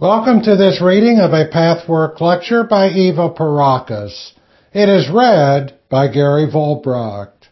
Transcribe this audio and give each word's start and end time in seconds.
Welcome 0.00 0.42
to 0.42 0.54
this 0.54 0.80
reading 0.80 1.18
of 1.18 1.32
a 1.32 1.48
Pathwork 1.50 2.20
lecture 2.20 2.62
by 2.62 2.86
Eva 2.86 3.30
Pierrakos. 3.30 4.30
It 4.72 4.88
is 4.88 5.10
read 5.12 5.76
by 5.90 6.06
Gary 6.06 6.46
Volbracht. 6.46 7.48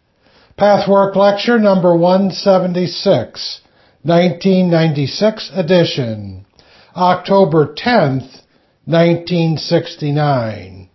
Pathwork 0.56 1.16
lecture 1.16 1.58
number 1.58 1.96
176, 1.96 3.60
1996 4.02 5.50
edition, 5.56 6.46
October 6.94 7.74
10th, 7.74 8.42
1969. 8.84 10.88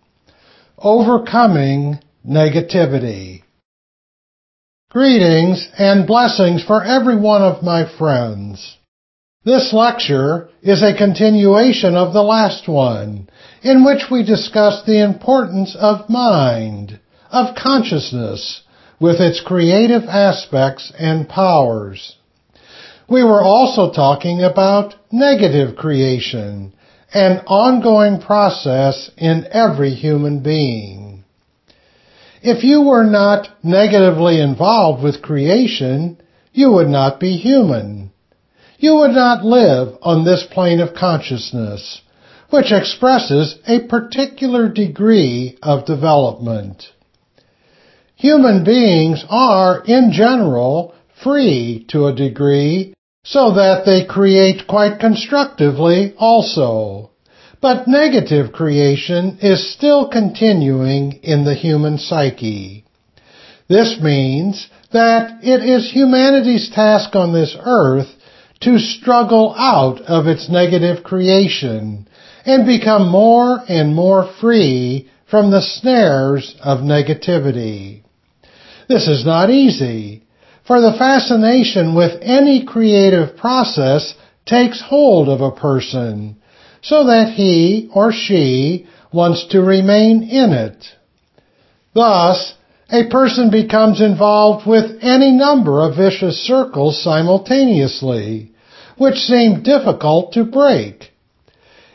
Overcoming 0.78 1.98
Negativity. 2.26 3.42
Greetings 4.88 5.68
and 5.78 6.06
blessings 6.06 6.64
for 6.64 6.82
every 6.82 7.18
one 7.18 7.42
of 7.42 7.62
my 7.62 7.84
friends. 7.98 8.78
This 9.44 9.72
lecture 9.72 10.50
is 10.62 10.84
a 10.84 10.96
continuation 10.96 11.96
of 11.96 12.12
the 12.12 12.22
last 12.22 12.68
one, 12.68 13.28
in 13.62 13.84
which 13.84 14.04
we 14.08 14.22
discussed 14.22 14.86
the 14.86 15.02
importance 15.02 15.74
of 15.74 16.08
mind, 16.08 17.00
of 17.28 17.56
consciousness, 17.56 18.62
with 19.00 19.20
its 19.20 19.40
creative 19.40 20.04
aspects 20.04 20.92
and 20.96 21.28
powers. 21.28 22.18
We 23.08 23.24
were 23.24 23.42
also 23.42 23.90
talking 23.90 24.44
about 24.44 24.94
negative 25.10 25.74
creation, 25.74 26.72
an 27.12 27.38
ongoing 27.48 28.20
process 28.20 29.10
in 29.16 29.48
every 29.50 29.90
human 29.90 30.44
being. 30.44 31.24
If 32.42 32.62
you 32.62 32.82
were 32.82 33.04
not 33.04 33.48
negatively 33.64 34.40
involved 34.40 35.02
with 35.02 35.20
creation, 35.20 36.18
you 36.52 36.70
would 36.70 36.88
not 36.88 37.18
be 37.18 37.36
human 37.38 38.01
you 38.82 38.96
would 38.96 39.12
not 39.12 39.44
live 39.44 39.96
on 40.02 40.24
this 40.24 40.44
plane 40.50 40.80
of 40.80 40.92
consciousness, 40.92 42.02
which 42.50 42.72
expresses 42.72 43.56
a 43.64 43.86
particular 43.86 44.68
degree 44.68 45.56
of 45.62 45.86
development. 45.86 46.82
Human 48.16 48.64
beings 48.64 49.24
are, 49.30 49.84
in 49.84 50.10
general, 50.12 50.94
free 51.22 51.86
to 51.90 52.06
a 52.06 52.14
degree, 52.14 52.92
so 53.24 53.54
that 53.54 53.84
they 53.86 54.04
create 54.04 54.66
quite 54.66 54.98
constructively 54.98 56.12
also. 56.18 57.10
But 57.60 57.86
negative 57.86 58.52
creation 58.52 59.38
is 59.40 59.72
still 59.72 60.08
continuing 60.08 61.20
in 61.22 61.44
the 61.44 61.54
human 61.54 61.98
psyche. 61.98 62.84
This 63.68 64.00
means 64.02 64.66
that 64.92 65.44
it 65.44 65.62
is 65.62 65.92
humanity's 65.92 66.68
task 66.74 67.14
on 67.14 67.32
this 67.32 67.56
earth 67.64 68.08
to 68.62 68.78
struggle 68.78 69.54
out 69.56 70.00
of 70.02 70.26
its 70.26 70.48
negative 70.48 71.02
creation 71.04 72.08
and 72.44 72.66
become 72.66 73.08
more 73.08 73.60
and 73.68 73.94
more 73.94 74.32
free 74.40 75.10
from 75.30 75.50
the 75.50 75.62
snares 75.62 76.54
of 76.62 76.78
negativity. 76.80 78.02
This 78.88 79.08
is 79.08 79.24
not 79.24 79.50
easy, 79.50 80.22
for 80.66 80.80
the 80.80 80.94
fascination 80.98 81.94
with 81.94 82.20
any 82.22 82.64
creative 82.64 83.36
process 83.36 84.14
takes 84.46 84.80
hold 84.80 85.28
of 85.28 85.40
a 85.40 85.56
person, 85.58 86.36
so 86.82 87.06
that 87.06 87.32
he 87.34 87.88
or 87.94 88.12
she 88.12 88.86
wants 89.12 89.46
to 89.48 89.60
remain 89.60 90.22
in 90.22 90.52
it. 90.52 90.84
Thus, 91.94 92.54
a 92.90 93.08
person 93.08 93.50
becomes 93.50 94.00
involved 94.00 94.66
with 94.66 94.98
any 95.02 95.32
number 95.32 95.80
of 95.80 95.96
vicious 95.96 96.36
circles 96.46 97.02
simultaneously, 97.02 98.51
which 98.96 99.16
seem 99.16 99.62
difficult 99.62 100.32
to 100.32 100.44
break. 100.44 101.12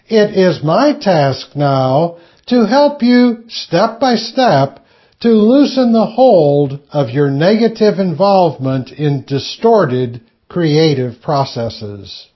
It 0.08 0.38
is 0.38 0.64
my 0.64 0.94
task 0.94 1.56
now 1.56 2.17
to 2.48 2.66
help 2.66 3.04
you 3.04 3.44
step 3.50 4.00
by 4.00 4.16
step 4.16 4.80
to 5.20 5.30
loosen 5.30 5.94
the 5.94 6.06
hold 6.06 6.80
of 6.92 7.10
your 7.10 7.30
negative 7.30 7.99
involvement 7.99 8.92
in 8.92 9.26
distorted 9.26 10.22
creative 10.48 11.22
processes. 11.22 12.27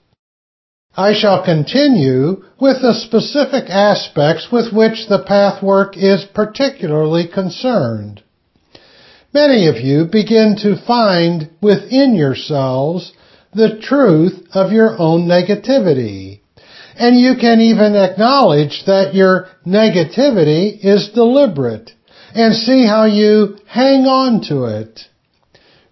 I 0.95 1.13
shall 1.13 1.45
continue 1.45 2.43
with 2.59 2.81
the 2.81 2.93
specific 2.93 3.69
aspects 3.69 4.51
with 4.51 4.73
which 4.73 5.07
the 5.07 5.23
pathwork 5.25 5.95
is 5.95 6.25
particularly 6.25 7.27
concerned. 7.27 8.21
Many 9.33 9.67
of 9.67 9.77
you 9.77 10.05
begin 10.11 10.57
to 10.63 10.75
find 10.85 11.49
within 11.61 12.15
yourselves 12.15 13.13
the 13.53 13.79
truth 13.81 14.47
of 14.53 14.71
your 14.71 14.99
own 14.99 15.27
negativity. 15.27 16.41
And 16.95 17.19
you 17.19 17.35
can 17.39 17.59
even 17.61 17.95
acknowledge 17.95 18.83
that 18.85 19.13
your 19.13 19.47
negativity 19.65 20.77
is 20.83 21.09
deliberate 21.13 21.91
and 22.33 22.53
see 22.53 22.85
how 22.85 23.05
you 23.05 23.57
hang 23.67 24.05
on 24.05 24.41
to 24.49 24.65
it. 24.65 25.01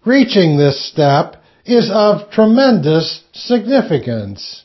Reaching 0.06 0.58
this 0.58 0.90
step 0.90 1.36
is 1.66 1.90
of 1.92 2.32
tremendous 2.32 3.24
significance. 3.34 4.64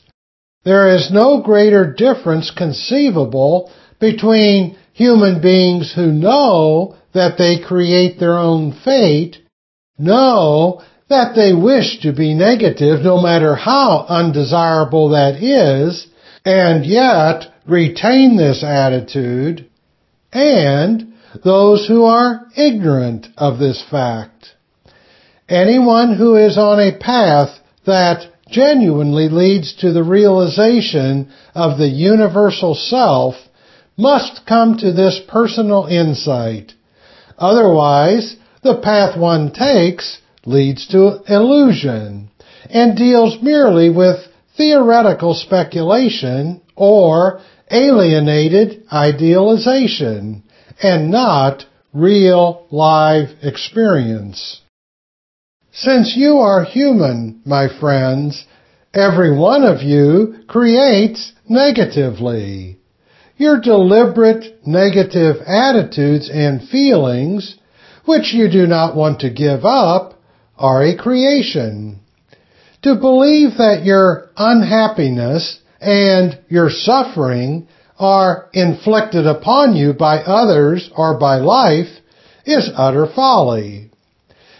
There 0.63 0.95
is 0.95 1.11
no 1.11 1.41
greater 1.41 1.93
difference 1.93 2.51
conceivable 2.51 3.71
between 3.99 4.77
human 4.93 5.41
beings 5.41 5.93
who 5.93 6.11
know 6.11 6.95
that 7.13 7.37
they 7.37 7.59
create 7.59 8.19
their 8.19 8.37
own 8.37 8.73
fate, 8.83 9.37
know 9.97 10.81
that 11.09 11.35
they 11.35 11.53
wish 11.53 11.99
to 12.01 12.11
be 12.11 12.33
negative 12.33 13.01
no 13.01 13.21
matter 13.21 13.55
how 13.55 14.05
undesirable 14.09 15.09
that 15.09 15.35
is, 15.41 16.07
and 16.43 16.85
yet 16.85 17.45
retain 17.67 18.37
this 18.37 18.63
attitude, 18.63 19.69
and 20.31 21.13
those 21.43 21.87
who 21.87 22.03
are 22.05 22.45
ignorant 22.55 23.27
of 23.37 23.59
this 23.59 23.83
fact. 23.89 24.53
Anyone 25.47 26.15
who 26.15 26.35
is 26.35 26.57
on 26.57 26.79
a 26.79 26.97
path 26.97 27.59
that 27.85 28.31
genuinely 28.49 29.29
leads 29.29 29.75
to 29.75 29.91
the 29.91 30.03
realization 30.03 31.31
of 31.53 31.77
the 31.77 31.87
universal 31.87 32.73
self 32.73 33.35
must 33.97 34.45
come 34.47 34.77
to 34.77 34.91
this 34.91 35.21
personal 35.27 35.85
insight. 35.85 36.73
Otherwise, 37.37 38.35
the 38.63 38.79
path 38.81 39.17
one 39.19 39.51
takes 39.51 40.19
leads 40.45 40.87
to 40.87 41.21
illusion 41.27 42.29
and 42.69 42.97
deals 42.97 43.37
merely 43.41 43.89
with 43.89 44.19
theoretical 44.57 45.33
speculation 45.33 46.61
or 46.75 47.41
alienated 47.71 48.83
idealization 48.91 50.43
and 50.81 51.11
not 51.11 51.65
real 51.93 52.67
live 52.71 53.29
experience. 53.41 54.61
Since 55.71 56.15
you 56.15 56.37
are 56.37 56.63
human, 56.63 57.41
my 57.45 57.67
friends, 57.79 58.45
every 58.93 59.37
one 59.37 59.63
of 59.63 59.81
you 59.81 60.35
creates 60.47 61.33
negatively. 61.49 62.79
Your 63.37 63.59
deliberate 63.59 64.65
negative 64.65 65.37
attitudes 65.45 66.29
and 66.33 66.67
feelings, 66.69 67.57
which 68.05 68.33
you 68.33 68.49
do 68.49 68.65
not 68.67 68.95
want 68.95 69.19
to 69.21 69.29
give 69.29 69.65
up, 69.65 70.14
are 70.57 70.83
a 70.83 70.97
creation. 70.97 71.99
To 72.83 72.95
believe 72.95 73.57
that 73.57 73.83
your 73.83 74.29
unhappiness 74.37 75.59
and 75.81 76.39
your 76.49 76.69
suffering 76.69 77.67
are 77.97 78.49
inflicted 78.53 79.25
upon 79.25 79.75
you 79.75 79.93
by 79.93 80.17
others 80.17 80.89
or 80.95 81.17
by 81.19 81.37
life 81.37 81.89
is 82.45 82.69
utter 82.75 83.07
folly. 83.07 83.89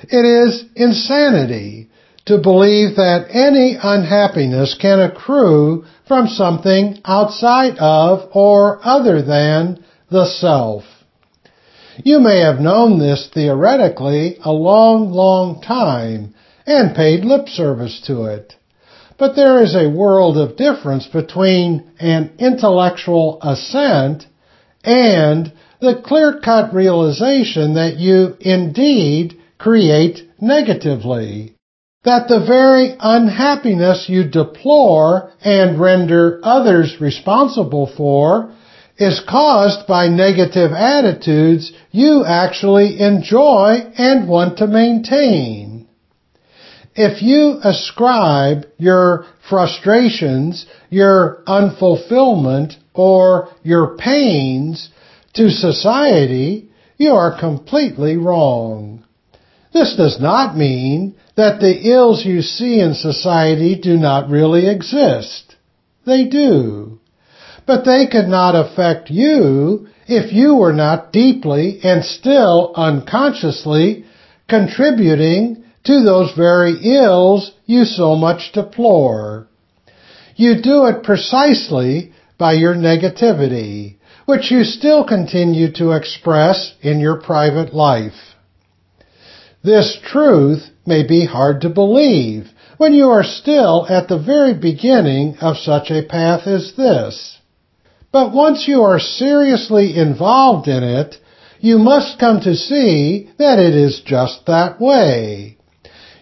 It 0.04 0.26
is 0.26 0.66
insanity 0.76 1.90
to 2.26 2.40
believe 2.40 2.96
that 2.96 3.28
any 3.30 3.78
unhappiness 3.82 4.76
can 4.80 5.00
accrue 5.00 5.86
from 6.08 6.28
something 6.28 7.00
outside 7.06 7.78
of 7.78 8.30
or 8.34 8.80
other 8.84 9.22
than 9.22 9.84
the 10.10 10.26
self. 10.26 10.84
You 12.04 12.20
may 12.20 12.40
have 12.40 12.60
known 12.60 13.00
this 13.00 13.30
theoretically 13.34 14.38
a 14.44 14.52
long, 14.52 15.12
long 15.12 15.62
time 15.62 16.34
and 16.68 16.96
paid 16.96 17.24
lip 17.24 17.48
service 17.48 18.02
to 18.08 18.26
it. 18.26 18.56
But 19.18 19.36
there 19.36 19.64
is 19.64 19.76
a 19.76 19.90
world 19.90 20.38
of 20.38 20.58
difference 20.58 21.08
between 21.08 21.84
an 22.00 22.32
intellectual 22.38 23.40
assent 23.42 24.28
and 24.84 25.54
the 25.80 26.02
clear-cut 26.04 26.74
realization 26.74 27.76
that 27.76 27.98
you 27.98 28.36
indeed 28.42 29.38
create 29.58 30.28
negatively. 30.42 31.56
That 32.04 32.28
the 32.28 32.46
very 32.46 32.96
unhappiness 33.00 34.10
you 34.10 34.26
deplore 34.26 35.32
and 35.42 35.80
render 35.80 36.40
others 36.44 37.00
responsible 37.00 37.88
for 37.96 38.52
is 38.98 39.22
caused 39.28 39.88
by 39.88 40.08
negative 40.08 40.72
attitudes 40.72 41.74
you 41.92 42.24
actually 42.26 43.00
enjoy 43.00 43.78
and 43.98 44.28
want 44.28 44.58
to 44.58 44.68
maintain. 44.68 45.88
if 46.96 47.22
you 47.22 47.60
ascribe 47.62 48.66
your 48.78 49.26
frustrations, 49.50 50.66
your 50.90 51.44
unfulfillment, 51.46 52.74
or 52.94 53.50
your 53.64 53.98
pains 53.98 54.90
to 55.34 55.50
society, 55.50 56.70
you 56.98 57.12
are 57.12 57.38
completely 57.38 58.16
wrong. 58.16 59.04
This 59.74 59.96
does 59.98 60.22
not 60.22 60.56
mean 60.56 61.16
that 61.36 61.60
the 61.60 61.92
ills 61.92 62.26
you 62.26 62.42
see 62.42 62.80
in 62.80 62.94
society 62.94 63.78
do 63.78 63.98
not 63.98 64.30
really 64.30 64.68
exist. 64.70 65.56
They 66.06 66.30
do. 66.30 66.95
But 67.66 67.84
they 67.84 68.06
could 68.08 68.28
not 68.28 68.56
affect 68.56 69.10
you 69.10 69.88
if 70.08 70.32
you 70.32 70.56
were 70.56 70.74
not 70.74 71.12
deeply 71.12 71.80
and 71.84 72.06
still 72.06 72.72
unconsciously 72.76 74.06
contributing 74.48 75.64
to 75.86 76.04
those 76.04 76.32
very 76.34 76.76
ills 76.84 77.52
you 77.66 77.86
so 77.86 78.16
much 78.16 78.52
deplore. 78.54 79.48
You 80.36 80.62
do 80.62 80.86
it 80.86 81.04
precisely 81.04 82.12
by 82.38 82.54
your 82.54 82.76
negativity, 82.76 83.96
which 84.26 84.52
you 84.52 84.64
still 84.64 85.04
continue 85.04 85.72
to 85.74 85.92
express 85.92 86.74
in 86.82 87.00
your 87.00 87.22
private 87.22 87.74
life. 87.74 88.36
This 89.64 89.98
truth 90.04 90.70
may 90.86 91.08
be 91.08 91.26
hard 91.26 91.62
to 91.62 91.70
believe 91.70 92.50
when 92.78 92.94
you 92.94 93.10
are 93.10 93.24
still 93.24 93.88
at 93.90 94.08
the 94.08 94.20
very 94.20 94.54
beginning 94.54 95.38
of 95.42 95.58
such 95.58 95.90
a 95.90 96.04
path 96.04 96.46
as 96.46 96.74
this. 96.76 97.40
But 98.16 98.32
once 98.32 98.66
you 98.66 98.84
are 98.84 98.98
seriously 98.98 99.98
involved 99.98 100.70
in 100.70 100.84
it, 100.84 101.18
you 101.60 101.78
must 101.78 102.18
come 102.18 102.40
to 102.40 102.56
see 102.56 103.30
that 103.38 103.60
it 103.60 103.76
is 103.76 104.00
just 104.06 104.46
that 104.46 104.80
way. 104.80 105.58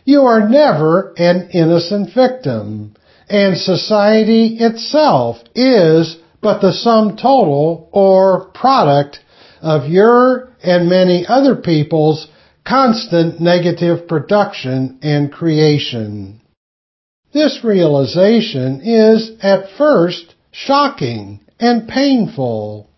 You 0.03 0.21
are 0.23 0.49
never 0.49 1.13
an 1.17 1.51
innocent 1.53 2.09
victim, 2.11 2.95
and 3.29 3.55
society 3.55 4.57
itself 4.59 5.37
is 5.53 6.17
but 6.41 6.61
the 6.61 6.73
sum 6.73 7.15
total 7.15 7.89
or 7.91 8.45
product 8.55 9.19
of 9.61 9.87
your 9.87 10.49
and 10.63 10.89
many 10.89 11.27
other 11.27 11.55
people's 11.55 12.27
constant 12.65 13.39
negative 13.39 14.07
production 14.07 14.97
and 15.03 15.31
creation. 15.31 16.41
This 17.35 17.59
realization 17.63 18.81
is 18.81 19.33
at 19.43 19.77
first 19.77 20.33
shocking 20.51 21.39
and 21.63 21.87
painful, 21.87 22.89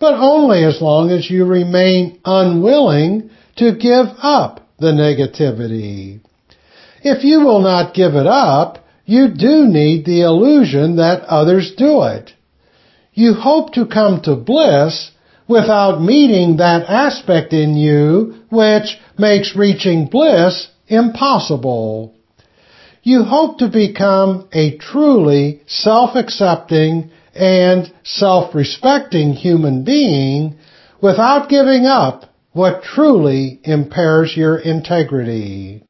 but 0.00 0.14
only 0.14 0.64
as 0.64 0.80
long 0.82 1.10
as 1.10 1.30
you 1.30 1.44
remain 1.44 2.18
unwilling 2.24 3.30
to 3.56 3.76
give 3.76 4.06
up 4.22 4.68
the 4.78 4.92
negativity. 4.92 6.20
If 7.02 7.24
you 7.24 7.40
will 7.40 7.60
not 7.60 7.94
give 7.94 8.14
it 8.14 8.26
up, 8.26 8.84
you 9.04 9.28
do 9.28 9.66
need 9.66 10.04
the 10.04 10.22
illusion 10.22 10.96
that 10.96 11.22
others 11.22 11.74
do 11.76 12.02
it. 12.02 12.32
You 13.14 13.34
hope 13.34 13.74
to 13.74 13.86
come 13.86 14.22
to 14.22 14.36
bliss 14.36 15.10
without 15.48 16.00
meeting 16.00 16.56
that 16.56 16.88
aspect 16.88 17.52
in 17.52 17.76
you 17.76 18.34
which 18.50 18.98
makes 19.18 19.54
reaching 19.56 20.06
bliss 20.06 20.68
impossible. 20.88 22.14
You 23.02 23.24
hope 23.24 23.58
to 23.58 23.68
become 23.68 24.48
a 24.52 24.78
truly 24.78 25.62
self-accepting 25.66 27.10
and 27.34 27.92
self-respecting 28.04 29.32
human 29.32 29.84
being 29.84 30.58
without 31.00 31.48
giving 31.48 31.86
up 31.86 32.24
what 32.52 32.82
truly 32.82 33.60
impairs 33.64 34.36
your 34.36 34.58
integrity. 34.58 35.84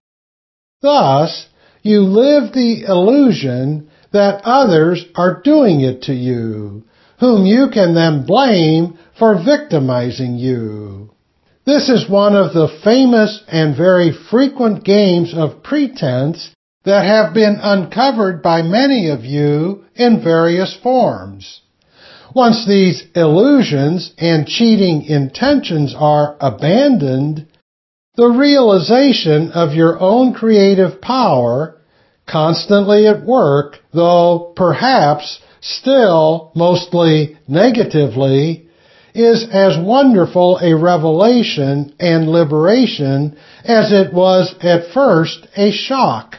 Thus, 0.80 1.48
you 1.82 2.02
live 2.02 2.52
the 2.52 2.84
illusion 2.86 3.90
that 4.12 4.42
others 4.44 5.04
are 5.16 5.42
doing 5.42 5.80
it 5.80 6.02
to 6.02 6.12
you, 6.12 6.84
whom 7.18 7.46
you 7.46 7.68
can 7.72 7.94
then 7.94 8.24
blame 8.26 8.98
for 9.18 9.42
victimizing 9.42 10.36
you. 10.36 11.10
This 11.64 11.88
is 11.88 12.10
one 12.10 12.34
of 12.34 12.52
the 12.52 12.68
famous 12.82 13.42
and 13.48 13.76
very 13.76 14.12
frequent 14.30 14.84
games 14.84 15.32
of 15.34 15.62
pretense 15.62 16.50
that 16.84 17.04
have 17.04 17.34
been 17.34 17.58
uncovered 17.62 18.42
by 18.42 18.62
many 18.62 19.08
of 19.08 19.24
you 19.24 19.84
in 19.94 20.22
various 20.22 20.76
forms. 20.82 21.60
Once 22.34 22.66
these 22.66 23.04
illusions 23.14 24.12
and 24.18 24.46
cheating 24.46 25.04
intentions 25.04 25.94
are 25.96 26.36
abandoned, 26.40 27.46
the 28.16 28.28
realization 28.28 29.50
of 29.52 29.74
your 29.74 30.00
own 30.00 30.32
creative 30.32 31.00
power, 31.00 31.78
constantly 32.26 33.06
at 33.06 33.24
work, 33.24 33.78
though 33.92 34.52
perhaps 34.56 35.40
still 35.60 36.52
mostly 36.54 37.36
negatively, 37.46 38.68
is 39.14 39.46
as 39.52 39.76
wonderful 39.78 40.58
a 40.62 40.74
revelation 40.74 41.94
and 42.00 42.28
liberation 42.28 43.36
as 43.64 43.92
it 43.92 44.12
was 44.12 44.54
at 44.62 44.92
first 44.92 45.46
a 45.56 45.70
shock. 45.70 46.36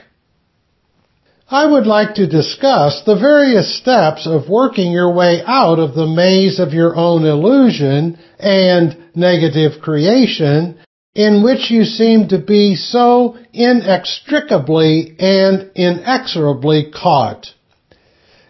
I 1.49 1.65
would 1.65 1.85
like 1.85 2.15
to 2.15 2.27
discuss 2.27 3.03
the 3.05 3.17
various 3.17 3.77
steps 3.77 4.25
of 4.25 4.49
working 4.49 4.91
your 4.91 5.13
way 5.13 5.41
out 5.45 5.77
of 5.77 5.93
the 5.93 6.07
maze 6.07 6.59
of 6.59 6.73
your 6.73 6.95
own 6.95 7.25
illusion 7.25 8.17
and 8.39 8.97
negative 9.15 9.81
creation 9.81 10.79
in 11.13 11.43
which 11.43 11.69
you 11.69 11.83
seem 11.83 12.29
to 12.29 12.39
be 12.39 12.75
so 12.75 13.37
inextricably 13.51 15.15
and 15.19 15.69
inexorably 15.75 16.91
caught. 16.91 17.47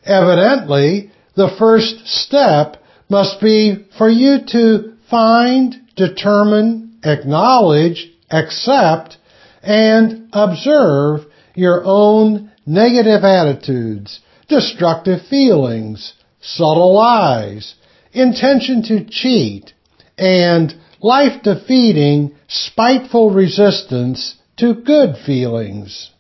Evidently, 0.05 1.11
the 1.35 1.53
first 1.57 2.07
step 2.07 2.77
must 3.09 3.41
be 3.41 3.85
for 3.97 4.09
you 4.09 4.37
to 4.47 4.93
find, 5.09 5.75
determine, 5.95 6.99
acknowledge, 7.03 8.11
accept, 8.29 9.17
and 9.61 10.29
observe 10.31 11.21
your 11.55 11.83
own 11.85 12.51
negative 12.65 13.23
attitudes, 13.23 14.19
destructive 14.47 15.25
feelings, 15.29 16.13
subtle 16.41 16.93
lies, 16.93 17.75
intention 18.11 18.83
to 18.83 19.05
cheat, 19.09 19.73
and 20.17 20.73
life-defeating, 21.01 22.35
spiteful 22.47 23.31
resistance 23.31 24.35
to 24.57 24.73
good 24.73 25.15
feelings. 25.25 26.11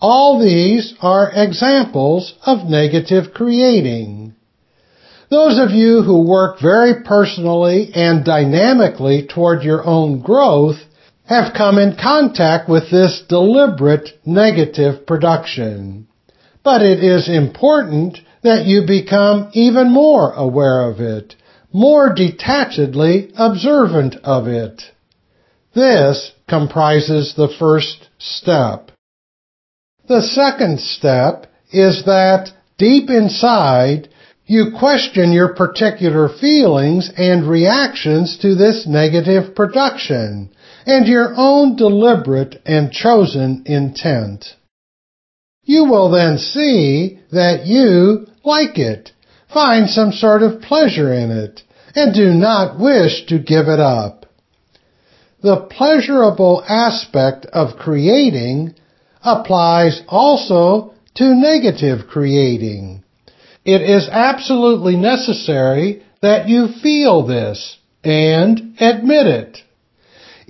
All 0.00 0.40
these 0.40 0.94
are 1.00 1.30
examples 1.32 2.34
of 2.44 2.68
negative 2.68 3.32
creating. 3.34 4.34
Those 5.30 5.58
of 5.58 5.70
you 5.70 6.02
who 6.02 6.28
work 6.28 6.60
very 6.60 7.04
personally 7.04 7.90
and 7.94 8.24
dynamically 8.24 9.28
toward 9.32 9.62
your 9.62 9.86
own 9.86 10.20
growth 10.20 10.78
have 11.32 11.54
come 11.56 11.78
in 11.78 11.96
contact 11.96 12.68
with 12.68 12.90
this 12.90 13.22
deliberate 13.28 14.10
negative 14.26 15.06
production. 15.06 16.06
But 16.62 16.82
it 16.82 17.02
is 17.02 17.28
important 17.28 18.18
that 18.42 18.66
you 18.66 18.86
become 18.86 19.50
even 19.54 19.90
more 19.90 20.32
aware 20.32 20.90
of 20.90 21.00
it, 21.00 21.34
more 21.72 22.14
detachedly 22.14 23.32
observant 23.36 24.16
of 24.22 24.46
it. 24.46 24.82
This 25.74 26.32
comprises 26.48 27.34
the 27.34 27.52
first 27.58 28.08
step. 28.18 28.90
The 30.08 30.22
second 30.22 30.80
step 30.80 31.46
is 31.72 32.04
that 32.04 32.50
deep 32.76 33.08
inside, 33.08 34.08
you 34.44 34.72
question 34.78 35.32
your 35.32 35.54
particular 35.54 36.28
feelings 36.28 37.10
and 37.16 37.48
reactions 37.48 38.38
to 38.42 38.54
this 38.54 38.86
negative 38.86 39.54
production 39.54 40.50
and 40.86 41.06
your 41.06 41.34
own 41.36 41.76
deliberate 41.76 42.60
and 42.66 42.92
chosen 42.92 43.62
intent. 43.66 44.56
You 45.64 45.84
will 45.84 46.10
then 46.10 46.38
see 46.38 47.20
that 47.30 47.66
you 47.66 48.26
like 48.44 48.78
it, 48.78 49.12
find 49.52 49.88
some 49.88 50.12
sort 50.12 50.42
of 50.42 50.62
pleasure 50.62 51.12
in 51.12 51.30
it, 51.30 51.62
and 51.94 52.14
do 52.14 52.30
not 52.30 52.80
wish 52.80 53.26
to 53.26 53.38
give 53.38 53.68
it 53.68 53.80
up. 53.80 54.26
The 55.42 55.68
pleasurable 55.70 56.64
aspect 56.68 57.46
of 57.46 57.78
creating 57.78 58.74
applies 59.24 60.02
also 60.08 60.94
to 61.14 61.34
negative 61.34 62.08
creating. 62.08 63.02
It 63.64 63.82
is 63.82 64.08
absolutely 64.10 64.96
necessary 64.96 66.02
that 66.22 66.48
you 66.48 66.68
feel 66.82 67.26
this 67.26 67.78
and 68.02 68.76
admit 68.80 69.26
it. 69.26 69.58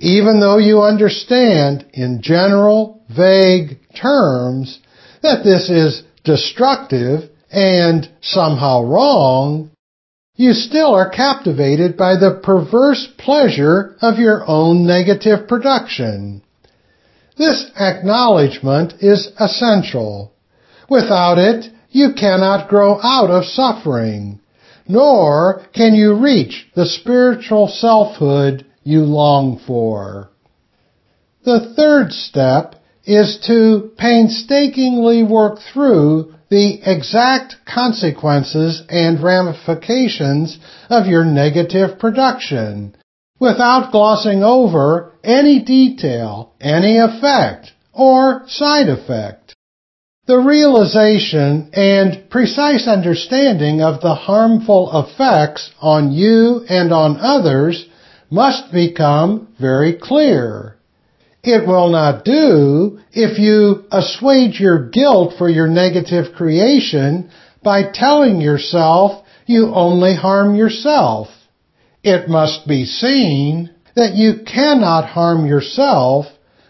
Even 0.03 0.41
though 0.41 0.57
you 0.57 0.81
understand 0.81 1.85
in 1.93 2.21
general, 2.21 3.01
vague 3.09 3.79
terms 3.95 4.79
that 5.21 5.45
this 5.45 5.69
is 5.69 6.03
destructive 6.25 7.29
and 7.49 8.09
somehow 8.19 8.83
wrong, 8.83 9.71
you 10.35 10.51
still 10.51 10.93
are 10.93 11.09
captivated 11.09 11.95
by 11.95 12.17
the 12.17 12.37
perverse 12.43 13.07
pleasure 13.17 13.95
of 14.01 14.19
your 14.19 14.43
own 14.45 14.85
negative 14.85 15.47
production. 15.47 16.43
This 17.37 17.71
acknowledgement 17.79 18.95
is 18.99 19.31
essential. 19.39 20.33
Without 20.89 21.37
it, 21.37 21.71
you 21.91 22.09
cannot 22.19 22.67
grow 22.67 22.99
out 23.01 23.29
of 23.29 23.45
suffering, 23.45 24.41
nor 24.85 25.65
can 25.73 25.95
you 25.95 26.15
reach 26.21 26.67
the 26.75 26.85
spiritual 26.85 27.69
selfhood 27.69 28.65
you 28.83 29.01
long 29.03 29.59
for. 29.65 30.29
The 31.43 31.73
third 31.75 32.11
step 32.11 32.75
is 33.05 33.39
to 33.47 33.91
painstakingly 33.97 35.23
work 35.23 35.59
through 35.73 36.33
the 36.49 36.79
exact 36.85 37.55
consequences 37.65 38.83
and 38.87 39.21
ramifications 39.21 40.57
of 40.89 41.07
your 41.07 41.25
negative 41.25 41.99
production 41.99 42.95
without 43.39 43.91
glossing 43.91 44.43
over 44.43 45.11
any 45.23 45.63
detail, 45.63 46.53
any 46.61 46.97
effect, 46.97 47.71
or 47.91 48.43
side 48.47 48.87
effect. 48.87 49.55
The 50.25 50.37
realization 50.37 51.71
and 51.73 52.29
precise 52.29 52.87
understanding 52.87 53.81
of 53.81 53.99
the 53.99 54.15
harmful 54.15 54.89
effects 54.93 55.71
on 55.81 56.13
you 56.13 56.63
and 56.69 56.93
on 56.93 57.17
others 57.17 57.85
must 58.33 58.71
become 58.73 59.47
very 59.61 59.93
clear. 59.93 60.75
It 61.43 61.67
will 61.67 61.89
not 61.89 62.25
do 62.25 62.99
if 63.11 63.37
you 63.37 63.83
assuage 63.91 64.59
your 64.59 64.89
guilt 64.89 65.35
for 65.37 65.47
your 65.47 65.67
negative 65.67 66.33
creation 66.35 67.29
by 67.61 67.83
telling 67.93 68.41
yourself 68.41 69.23
you 69.45 69.71
only 69.75 70.15
harm 70.15 70.55
yourself. 70.55 71.27
It 72.01 72.27
must 72.27 72.67
be 72.67 72.85
seen 72.85 73.69
that 73.95 74.15
you 74.15 74.43
cannot 74.51 75.09
harm 75.09 75.45
yourself 75.45 76.25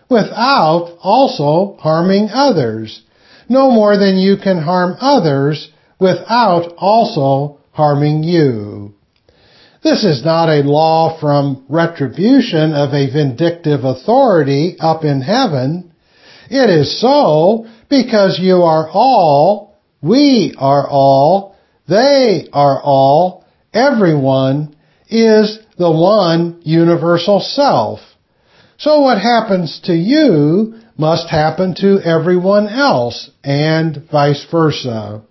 without 0.10 0.98
also 1.02 1.78
harming 1.80 2.28
others, 2.34 3.04
no 3.48 3.72
more 3.72 3.96
than 3.98 4.18
you 4.18 4.36
can 4.36 4.62
harm 4.62 4.98
others 5.00 5.72
without 5.98 6.74
also 6.78 7.60
harming 7.72 8.24
you. 8.24 8.83
This 9.84 10.06
is 10.06 10.24
not 10.24 10.48
a 10.48 10.64
law 10.64 11.20
from 11.20 11.66
retribution 11.68 12.72
of 12.72 12.94
a 12.94 13.12
vindictive 13.12 13.84
authority 13.84 14.78
up 14.80 15.04
in 15.04 15.20
heaven. 15.20 15.92
It 16.50 16.70
is 16.70 17.02
so 17.02 17.68
because 17.90 18.40
you 18.40 18.64
are 18.64 18.90
all, 18.90 19.76
we 20.02 20.56
are 20.58 20.88
all, 20.88 21.58
they 21.90 22.48
are 22.54 22.82
all, 22.82 23.46
everyone 23.74 24.76
is 25.10 25.60
the 25.78 25.92
one 25.92 26.62
universal 26.64 27.42
self. 27.42 28.00
So 28.78 29.02
what 29.02 29.20
happens 29.20 29.82
to 29.86 29.94
you 29.94 30.76
must 30.98 31.28
happen 31.28 31.76
to 31.76 32.00
everyone 32.00 32.70
else 32.70 33.30
and 33.44 34.02
vice 34.10 34.46
versa. 34.50 35.24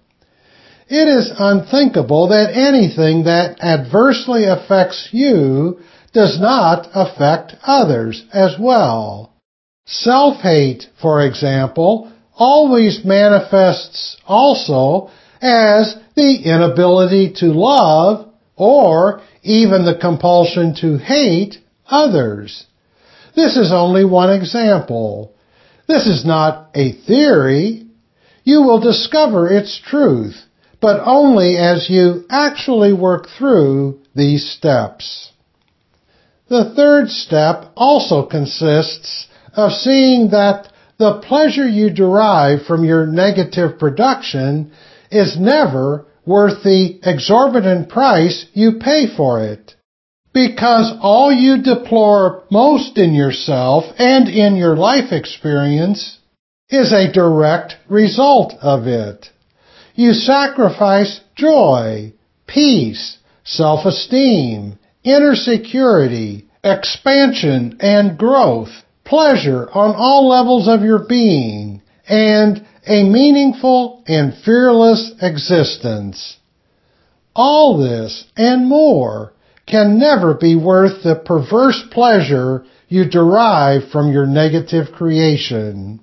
It 0.94 1.08
is 1.08 1.32
unthinkable 1.38 2.28
that 2.28 2.54
anything 2.54 3.25
that 3.25 3.62
adversely 3.62 4.44
affects 4.44 5.08
you 5.11 5.78
does 6.12 6.38
not 6.38 6.87
affect 6.92 7.54
others 7.62 8.22
as 8.30 8.58
well. 8.61 9.32
Self-hate, 9.87 10.88
for 11.00 11.25
example, 11.25 12.12
always 12.37 13.06
manifests 13.06 14.18
also 14.26 15.08
as 15.40 15.96
the 16.14 16.42
inability 16.44 17.32
to 17.37 17.46
love 17.46 18.28
or 18.54 19.22
even 19.42 19.87
the 19.87 19.96
compulsion 19.99 20.75
to 20.82 20.99
hate 20.99 21.56
others. 21.88 22.66
This 23.34 23.56
is 23.56 23.72
only 23.72 24.04
one 24.04 24.28
example. 24.28 25.32
This 25.88 26.06
is 26.06 26.26
not 26.26 26.68
a 26.75 26.92
theory. 26.92 27.87
You 28.44 28.61
will 28.61 28.80
discover 28.80 29.49
its 29.49 29.80
truth 29.82 30.37
but 30.83 31.01
only 31.05 31.57
as 31.57 31.89
you 31.89 32.25
actually 32.29 32.93
work 32.93 33.29
through 33.39 34.01
these 34.17 34.51
steps. 34.51 35.31
The 36.49 36.75
third 36.75 37.09
step 37.09 37.71
also 37.77 38.27
consists 38.27 39.29
of 39.55 39.71
seeing 39.73 40.31
that 40.31 40.69
the 40.99 41.21
pleasure 41.27 41.69
you 41.69 41.91
derive 41.91 42.67
from 42.67 42.85
your 42.85 43.07
negative 43.07 43.79
production 43.79 44.73
is 45.11 45.39
never 45.39 46.07
worth 46.27 46.65
the 46.65 46.99
exorbitant 47.05 47.89
price 47.89 48.47
you 48.53 48.81
pay 48.81 49.07
for 49.17 49.43
it. 49.45 49.75
Because 50.35 50.93
all 51.01 51.33
you 51.33 51.62
deplore 51.62 52.45
most 52.51 52.99
in 52.99 53.15
yourself 53.15 53.85
and 53.99 54.29
in 54.29 54.57
your 54.57 54.77
life 54.77 55.12
experience 55.12 56.19
is 56.69 56.93
a 56.93 57.12
direct 57.12 57.77
result 57.89 58.55
of 58.61 58.87
it. 58.87 59.29
You 59.94 60.14
sacrifice 60.14 61.20
joy, 61.34 62.12
peace, 62.46 63.18
self-esteem, 63.44 64.78
inner 65.04 65.34
security, 65.34 66.46
expansion 66.64 67.76
and 67.80 68.16
growth, 68.16 68.70
pleasure 69.04 69.68
on 69.72 69.94
all 69.96 70.28
levels 70.28 70.68
of 70.68 70.82
your 70.82 71.00
being, 71.08 71.82
and 72.08 72.64
a 72.87 73.02
meaningful 73.02 74.02
and 74.06 74.34
fearless 74.44 75.12
existence. 75.20 76.37
All 77.34 77.78
this 77.78 78.25
and 78.37 78.66
more 78.68 79.32
can 79.66 79.99
never 79.99 80.34
be 80.34 80.56
worth 80.56 81.02
the 81.02 81.16
perverse 81.16 81.82
pleasure 81.90 82.64
you 82.88 83.08
derive 83.08 83.90
from 83.90 84.12
your 84.12 84.26
negative 84.26 84.92
creation. 84.92 86.00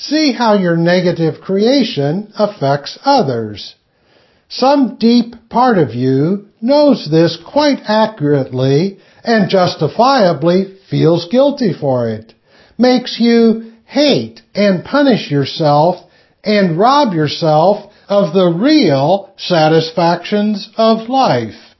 See 0.00 0.32
how 0.32 0.54
your 0.54 0.76
negative 0.76 1.40
creation 1.40 2.32
affects 2.38 2.98
others. 3.04 3.74
Some 4.48 4.96
deep 4.96 5.34
part 5.50 5.76
of 5.76 5.92
you 5.92 6.46
knows 6.60 7.08
this 7.10 7.36
quite 7.44 7.80
accurately 7.84 9.00
and 9.24 9.50
justifiably 9.50 10.76
feels 10.88 11.26
guilty 11.28 11.72
for 11.72 12.08
it, 12.08 12.32
makes 12.78 13.18
you 13.18 13.72
hate 13.86 14.40
and 14.54 14.84
punish 14.84 15.32
yourself 15.32 15.96
and 16.44 16.78
rob 16.78 17.12
yourself 17.12 17.92
of 18.08 18.32
the 18.32 18.56
real 18.56 19.34
satisfactions 19.36 20.70
of 20.76 21.08
life. 21.08 21.74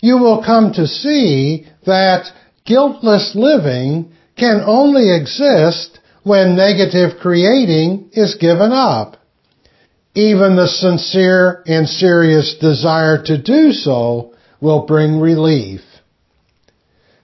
You 0.00 0.18
will 0.18 0.44
come 0.44 0.72
to 0.74 0.86
see 0.86 1.66
that 1.86 2.26
guiltless 2.64 3.32
living 3.34 4.12
can 4.36 4.62
only 4.64 5.12
exist 5.14 5.98
when 6.24 6.56
negative 6.56 7.18
creating 7.20 8.10
is 8.12 8.36
given 8.36 8.72
up. 8.72 9.16
Even 10.14 10.56
the 10.56 10.68
sincere 10.68 11.62
and 11.66 11.88
serious 11.88 12.56
desire 12.60 13.22
to 13.24 13.40
do 13.40 13.72
so 13.72 14.34
will 14.60 14.86
bring 14.86 15.18
relief. 15.20 15.80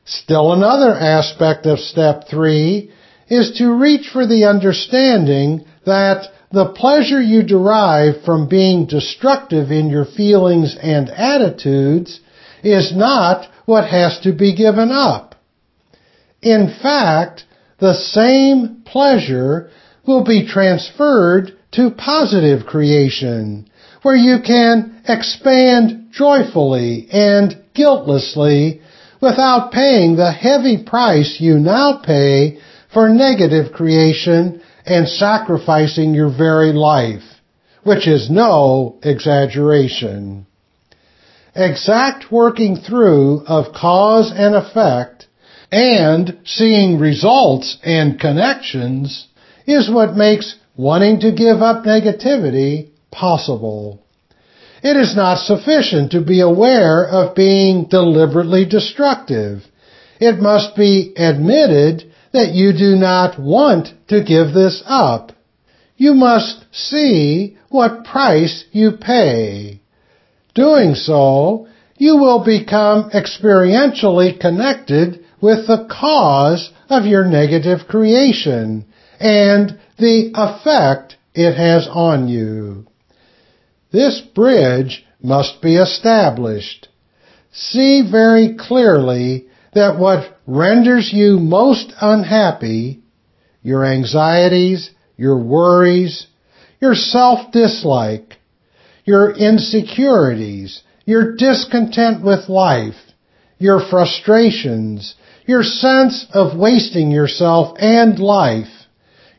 Still 0.04 0.52
another 0.52 0.94
aspect 0.94 1.66
of 1.66 1.78
step 1.78 2.24
three 2.30 2.90
is 3.28 3.58
to 3.58 3.74
reach 3.74 4.08
for 4.10 4.26
the 4.26 4.46
understanding 4.46 5.66
that 5.84 6.30
the 6.50 6.72
pleasure 6.72 7.20
you 7.20 7.42
derive 7.42 8.24
from 8.24 8.48
being 8.48 8.86
destructive 8.86 9.70
in 9.70 9.90
your 9.90 10.06
feelings 10.06 10.76
and 10.80 11.10
attitudes 11.10 12.20
is 12.62 12.96
not 12.96 13.50
what 13.66 13.86
has 13.88 14.18
to 14.20 14.32
be 14.32 14.56
given 14.56 14.90
up. 14.90 15.34
In 16.40 16.74
fact, 16.80 17.44
the 17.78 17.94
same 17.94 18.82
pleasure 18.84 19.70
will 20.06 20.24
be 20.24 20.46
transferred 20.46 21.52
to 21.72 21.90
positive 21.90 22.66
creation, 22.66 23.68
where 24.02 24.16
you 24.16 24.38
can 24.44 25.02
expand 25.06 26.08
joyfully 26.10 27.08
and 27.12 27.62
guiltlessly 27.74 28.80
without 29.20 29.72
paying 29.72 30.16
the 30.16 30.32
heavy 30.32 30.82
price 30.84 31.36
you 31.40 31.58
now 31.58 32.00
pay 32.04 32.58
for 32.92 33.08
negative 33.08 33.72
creation 33.72 34.62
and 34.86 35.08
sacrificing 35.08 36.14
your 36.14 36.34
very 36.34 36.72
life, 36.72 37.22
which 37.84 38.08
is 38.08 38.30
no 38.30 38.98
exaggeration. 39.02 40.46
Exact 41.54 42.32
working 42.32 42.76
through 42.76 43.44
of 43.46 43.74
cause 43.74 44.32
and 44.34 44.54
effect 44.54 45.27
and 45.70 46.38
seeing 46.44 46.98
results 46.98 47.78
and 47.82 48.18
connections 48.18 49.26
is 49.66 49.90
what 49.90 50.16
makes 50.16 50.56
wanting 50.76 51.20
to 51.20 51.32
give 51.32 51.60
up 51.60 51.84
negativity 51.84 52.88
possible. 53.10 54.02
It 54.82 54.96
is 54.96 55.16
not 55.16 55.38
sufficient 55.38 56.12
to 56.12 56.20
be 56.20 56.40
aware 56.40 57.04
of 57.06 57.34
being 57.34 57.88
deliberately 57.88 58.64
destructive. 58.64 59.64
It 60.20 60.40
must 60.40 60.76
be 60.76 61.12
admitted 61.16 62.12
that 62.32 62.52
you 62.52 62.72
do 62.72 62.96
not 62.96 63.38
want 63.38 63.88
to 64.08 64.22
give 64.22 64.54
this 64.54 64.82
up. 64.86 65.32
You 65.96 66.14
must 66.14 66.64
see 66.72 67.58
what 67.68 68.04
price 68.04 68.64
you 68.70 68.92
pay. 68.92 69.80
Doing 70.54 70.94
so, 70.94 71.66
you 71.96 72.16
will 72.16 72.44
become 72.44 73.10
experientially 73.10 74.38
connected 74.38 75.24
with 75.40 75.66
the 75.66 75.86
cause 75.90 76.70
of 76.88 77.06
your 77.06 77.24
negative 77.24 77.86
creation 77.88 78.84
and 79.20 79.78
the 79.98 80.32
effect 80.34 81.16
it 81.34 81.54
has 81.54 81.88
on 81.90 82.28
you. 82.28 82.86
This 83.90 84.20
bridge 84.20 85.04
must 85.22 85.62
be 85.62 85.76
established. 85.76 86.88
See 87.52 88.08
very 88.10 88.56
clearly 88.56 89.46
that 89.74 89.98
what 89.98 90.38
renders 90.46 91.10
you 91.12 91.38
most 91.38 91.92
unhappy, 92.00 93.00
your 93.62 93.84
anxieties, 93.84 94.90
your 95.16 95.38
worries, 95.38 96.26
your 96.80 96.94
self-dislike, 96.94 98.36
your 99.04 99.34
insecurities, 99.36 100.82
your 101.04 101.34
discontent 101.36 102.22
with 102.22 102.48
life, 102.48 102.94
your 103.58 103.80
frustrations, 103.88 105.14
your 105.48 105.62
sense 105.62 106.26
of 106.34 106.58
wasting 106.58 107.10
yourself 107.10 107.74
and 107.80 108.18
life, 108.18 108.86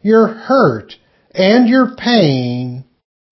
your 0.02 0.28
hurt, 0.28 0.96
and 1.36 1.70
your 1.70 1.96
pain 1.96 2.84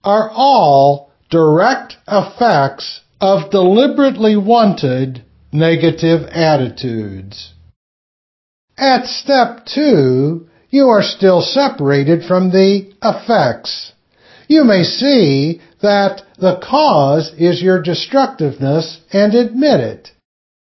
are 0.03 0.29
all 0.29 1.11
direct 1.31 1.97
effects 2.07 3.01
of 3.19 3.49
deliberately 3.49 4.37
wanted 4.37 5.25
negative 5.51 6.21
attitudes. 6.31 7.51
At 8.77 9.07
step 9.07 9.65
two, 9.65 10.47
you 10.69 10.89
are 10.89 11.01
still 11.01 11.41
separated 11.41 12.25
from 12.25 12.51
the 12.51 12.93
effects. 13.01 13.91
You 14.47 14.63
may 14.63 14.83
see 14.83 15.61
that 15.81 16.21
the 16.37 16.61
cause 16.61 17.33
is 17.39 17.59
your 17.59 17.81
destructiveness 17.81 19.01
and 19.11 19.33
admit 19.33 19.79
it. 19.79 20.11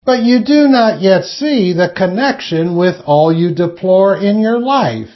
But 0.06 0.24
you 0.24 0.44
do 0.44 0.68
not 0.68 1.01
yet 1.01 1.25
see 1.25 1.74
the 1.74 1.89
connection 1.89 2.77
with 2.77 2.96
all 3.06 3.34
you 3.34 3.53
deplore 3.53 4.15
in 4.18 4.39
your 4.39 4.58
life. 4.58 5.10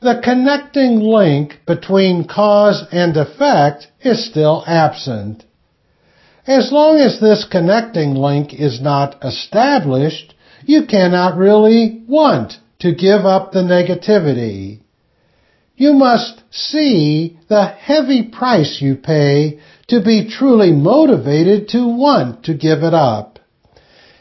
The 0.00 0.20
connecting 0.22 1.00
link 1.00 1.60
between 1.66 2.26
cause 2.26 2.84
and 2.90 3.16
effect 3.16 3.88
is 4.00 4.24
still 4.24 4.64
absent. 4.66 5.44
As 6.46 6.72
long 6.72 6.98
as 6.98 7.20
this 7.20 7.44
connecting 7.44 8.14
link 8.14 8.54
is 8.54 8.80
not 8.80 9.22
established, 9.24 10.34
you 10.64 10.86
cannot 10.86 11.36
really 11.36 12.02
want 12.08 12.58
to 12.78 12.94
give 12.94 13.26
up 13.26 13.52
the 13.52 13.62
negativity. 13.62 14.80
You 15.76 15.92
must 15.92 16.42
see 16.50 17.38
the 17.48 17.66
heavy 17.66 18.22
price 18.22 18.80
you 18.80 18.96
pay 18.96 19.60
to 19.88 20.02
be 20.02 20.28
truly 20.28 20.72
motivated 20.72 21.68
to 21.68 21.86
want 21.86 22.44
to 22.44 22.54
give 22.54 22.82
it 22.82 22.94
up. 22.94 23.35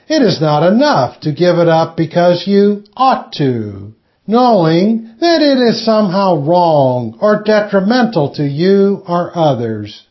It 0.08 0.22
is 0.22 0.40
not 0.40 0.62
enough 0.68 1.20
to 1.22 1.32
give 1.32 1.58
it 1.58 1.68
up 1.68 1.98
because 1.98 2.46
you 2.46 2.84
ought 2.96 3.32
to, 3.34 3.94
knowing 4.28 5.16
that 5.20 5.42
it 5.42 5.58
is 5.58 5.84
somehow 5.84 6.36
wrong 6.36 7.18
or 7.20 7.42
detrimental 7.44 8.34
to 8.36 8.44
you 8.44 9.04
or 9.08 9.36
others. 9.36 10.04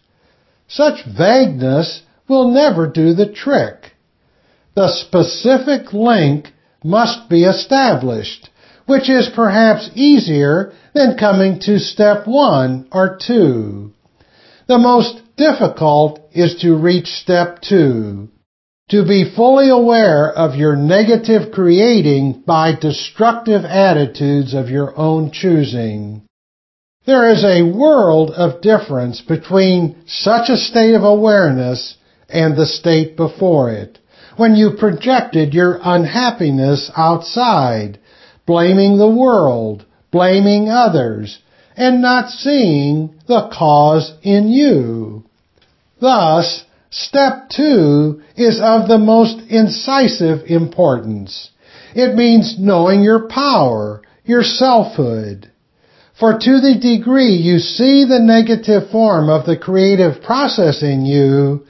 Such 0.67 1.05
vagueness 1.07 2.03
will 2.29 2.51
never 2.51 2.89
do 2.89 3.15
the 3.15 3.31
trick. 3.31 3.93
The 4.75 4.89
specific 4.89 5.93
link 5.93 6.53
must 6.83 7.29
be 7.29 7.45
established, 7.45 8.51
which 8.87 9.09
is 9.09 9.31
perhaps 9.35 9.91
easier 9.95 10.73
than 10.93 11.17
coming 11.17 11.61
to 11.61 11.79
step 11.79 12.27
one 12.27 12.89
or 12.91 13.17
two. 13.25 13.93
The 14.67 14.79
most 14.79 15.21
difficult 15.37 16.21
is 16.33 16.57
to 16.63 16.75
reach 16.75 17.07
step 17.07 17.61
two, 17.61 18.29
to 18.91 19.05
be 19.05 19.33
fully 19.35 19.71
aware 19.71 20.31
of 20.31 20.57
your 20.57 20.77
negative 20.77 21.53
creating 21.53 22.43
by 22.47 22.75
destructive 22.79 23.65
attitudes 23.65 24.53
of 24.53 24.69
your 24.69 24.97
own 24.99 25.31
choosing. 25.31 26.23
There 27.07 27.31
is 27.33 27.45
a 27.45 27.63
world 27.63 28.31
of 28.31 28.61
difference 28.61 29.21
between 29.21 29.97
such 30.07 30.49
a 30.49 30.57
state 30.57 30.95
of 30.95 31.03
awareness 31.03 31.97
and 32.29 32.57
the 32.57 32.67
state 32.67 33.17
before 33.17 33.71
it, 33.71 33.99
when 34.37 34.55
you 34.55 34.73
projected 34.79 35.55
your 35.55 35.79
unhappiness 35.83 36.91
outside, 36.97 37.99
blaming 38.47 38.99
the 38.99 39.11
world, 39.11 39.85
blaming 40.11 40.69
others, 40.69 41.39
and 41.77 42.03
not 42.03 42.31
seeing 42.31 43.15
the 43.29 43.49
cause 43.53 44.15
in 44.23 44.49
you. 44.49 45.25
Thus, 46.01 46.64
step 46.95 47.51
two 47.51 48.23
is 48.37 48.61
of 48.63 48.89
the 48.89 48.99
most 48.99 49.41
incisive 49.51 50.47
importance. 50.47 51.51
It 51.95 52.15
means 52.15 52.57
knowing 52.59 53.03
your 53.03 53.29
power, 53.29 54.03
your 54.25 54.45
selfhood. 54.45 55.51
For 56.19 56.39
to 56.39 56.61
the 56.61 56.79
degree 56.81 57.35
you 57.35 57.59
see 57.59 58.05
the 58.05 58.21
negative 58.21 58.91
form 58.91 59.29
of 59.29 59.45
the 59.45 59.57
creative 59.57 60.23
process 60.23 60.83
in 60.83 61.05
you, 61.05 61.67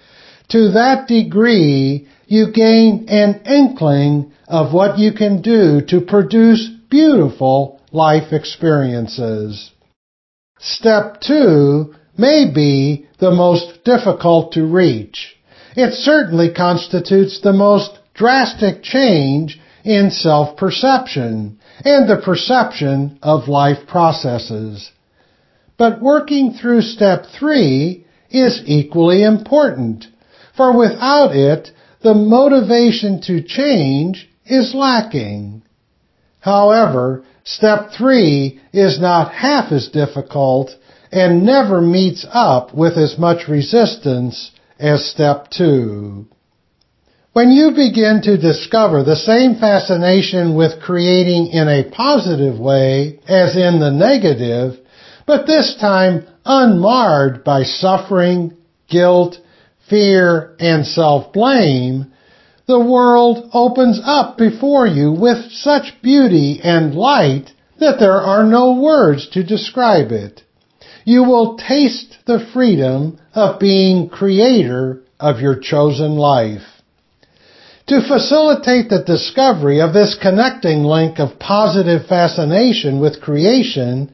to 0.50 0.72
that 0.72 1.08
degree, 1.08 2.06
you 2.26 2.52
gain 2.52 3.06
an 3.08 3.40
inkling 3.46 4.32
of 4.46 4.74
what 4.74 4.98
you 4.98 5.12
can 5.12 5.40
do 5.40 5.80
to 5.88 6.02
produce 6.02 6.68
beautiful 6.90 7.80
life 7.92 8.32
experiences. 8.32 9.70
Step 10.58 11.20
two 11.20 11.94
may 12.16 12.50
be 12.52 13.06
the 13.18 13.30
most 13.30 13.84
difficult 13.84 14.52
to 14.52 14.64
reach. 14.64 15.36
It 15.76 15.94
certainly 15.94 16.52
constitutes 16.52 17.40
the 17.40 17.52
most 17.52 17.98
drastic 18.14 18.82
change 18.82 19.60
in 19.84 20.10
self-perception 20.10 21.58
and 21.84 22.08
the 22.08 22.22
perception 22.24 23.18
of 23.22 23.48
life 23.48 23.86
processes. 23.86 24.90
But 25.76 26.00
working 26.00 26.54
through 26.54 26.82
step 26.82 27.26
three 27.38 28.06
is 28.30 28.62
equally 28.66 29.22
important 29.22 30.06
for 30.56 30.76
without 30.76 31.34
it, 31.34 31.70
the 32.02 32.14
motivation 32.14 33.20
to 33.22 33.42
change 33.42 34.28
is 34.46 34.74
lacking. 34.74 35.62
However, 36.40 37.24
step 37.44 37.90
three 37.96 38.60
is 38.72 39.00
not 39.00 39.32
half 39.32 39.72
as 39.72 39.88
difficult 39.88 40.70
and 41.14 41.44
never 41.44 41.80
meets 41.80 42.26
up 42.28 42.74
with 42.74 42.98
as 42.98 43.16
much 43.16 43.48
resistance 43.48 44.50
as 44.80 45.08
step 45.08 45.48
two. 45.48 46.26
When 47.32 47.50
you 47.50 47.70
begin 47.70 48.20
to 48.24 48.36
discover 48.36 49.04
the 49.04 49.14
same 49.14 49.54
fascination 49.54 50.56
with 50.56 50.82
creating 50.82 51.48
in 51.52 51.68
a 51.68 51.88
positive 51.88 52.58
way 52.58 53.20
as 53.28 53.56
in 53.56 53.78
the 53.78 53.92
negative, 53.92 54.74
but 55.24 55.46
this 55.46 55.76
time 55.80 56.26
unmarred 56.44 57.44
by 57.44 57.62
suffering, 57.62 58.56
guilt, 58.88 59.36
fear, 59.88 60.56
and 60.58 60.84
self-blame, 60.84 62.12
the 62.66 62.80
world 62.80 63.50
opens 63.52 64.00
up 64.02 64.36
before 64.36 64.88
you 64.88 65.12
with 65.12 65.52
such 65.52 66.02
beauty 66.02 66.60
and 66.62 66.94
light 66.94 67.52
that 67.78 68.00
there 68.00 68.20
are 68.20 68.44
no 68.44 68.80
words 68.80 69.28
to 69.30 69.44
describe 69.44 70.10
it. 70.10 70.43
You 71.04 71.24
will 71.24 71.58
taste 71.58 72.16
the 72.26 72.46
freedom 72.52 73.18
of 73.34 73.60
being 73.60 74.08
creator 74.08 75.02
of 75.20 75.40
your 75.40 75.56
chosen 75.56 76.16
life. 76.16 76.62
To 77.88 78.00
facilitate 78.00 78.88
the 78.88 79.04
discovery 79.04 79.80
of 79.82 79.92
this 79.92 80.16
connecting 80.20 80.84
link 80.84 81.18
of 81.18 81.38
positive 81.38 82.06
fascination 82.06 83.00
with 83.00 83.20
creation, 83.20 84.10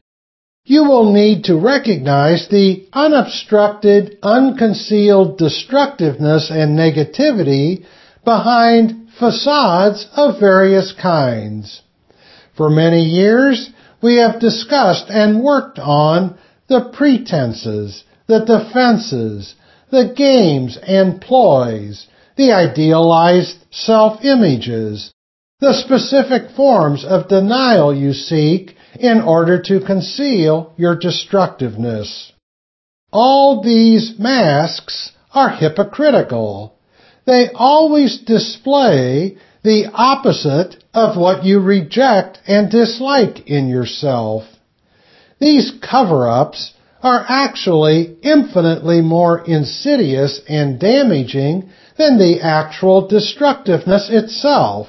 you 0.65 0.83
will 0.83 1.13
need 1.13 1.45
to 1.45 1.57
recognize 1.57 2.47
the 2.49 2.85
unobstructed, 2.91 4.17
unconcealed 4.21 5.37
destructiveness 5.37 6.51
and 6.51 6.77
negativity 6.77 7.85
behind 8.25 9.09
facades 9.17 10.07
of 10.15 10.39
various 10.39 10.93
kinds. 11.01 11.81
For 12.57 12.69
many 12.69 13.03
years, 13.03 13.69
we 14.03 14.17
have 14.17 14.41
discussed 14.41 15.05
and 15.09 15.41
worked 15.41 15.79
on 15.79 16.37
the 16.71 16.89
pretenses, 16.93 18.05
the 18.27 18.45
defenses, 18.45 19.55
the 19.89 20.13
games 20.15 20.77
and 20.81 21.19
ploys, 21.19 22.07
the 22.37 22.53
idealized 22.53 23.57
self-images, 23.71 25.11
the 25.59 25.73
specific 25.73 26.49
forms 26.55 27.03
of 27.03 27.27
denial 27.27 27.93
you 27.93 28.13
seek 28.13 28.73
in 28.97 29.19
order 29.19 29.61
to 29.61 29.85
conceal 29.85 30.73
your 30.77 30.95
destructiveness. 30.95 32.31
All 33.11 33.61
these 33.61 34.17
masks 34.17 35.11
are 35.33 35.49
hypocritical. 35.49 36.77
They 37.25 37.49
always 37.53 38.19
display 38.19 39.35
the 39.61 39.91
opposite 39.93 40.81
of 40.93 41.17
what 41.17 41.43
you 41.43 41.59
reject 41.59 42.39
and 42.47 42.71
dislike 42.71 43.45
in 43.47 43.67
yourself. 43.67 44.43
These 45.41 45.71
cover-ups 45.81 46.71
are 47.01 47.25
actually 47.27 48.15
infinitely 48.21 49.01
more 49.01 49.39
insidious 49.39 50.39
and 50.47 50.79
damaging 50.79 51.71
than 51.97 52.19
the 52.19 52.41
actual 52.41 53.07
destructiveness 53.07 54.07
itself. 54.11 54.87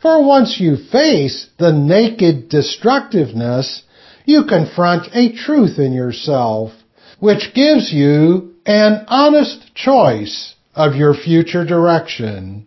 For 0.00 0.24
once 0.24 0.58
you 0.58 0.76
face 0.76 1.48
the 1.58 1.72
naked 1.72 2.48
destructiveness, 2.48 3.82
you 4.24 4.44
confront 4.44 5.14
a 5.14 5.32
truth 5.32 5.78
in 5.78 5.92
yourself, 5.92 6.72
which 7.18 7.52
gives 7.54 7.92
you 7.92 8.54
an 8.64 9.04
honest 9.08 9.74
choice 9.74 10.54
of 10.74 10.96
your 10.96 11.12
future 11.12 11.66
direction. 11.66 12.66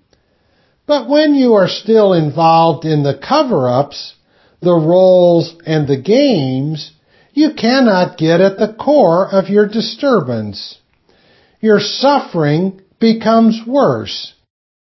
But 0.85 1.09
when 1.09 1.33
you 1.33 1.53
are 1.53 1.67
still 1.67 2.13
involved 2.13 2.85
in 2.85 3.01
the 3.01 3.17
cover-ups, 3.17 4.13
the 4.61 4.73
roles 4.73 5.55
and 5.65 5.87
the 5.87 5.99
games, 6.01 6.91
you 7.33 7.53
cannot 7.57 8.17
get 8.17 8.41
at 8.41 8.57
the 8.57 8.73
core 8.73 9.27
of 9.31 9.49
your 9.49 9.67
disturbance. 9.67 10.77
Your 11.59 11.79
suffering 11.79 12.81
becomes 12.99 13.61
worse. 13.65 14.33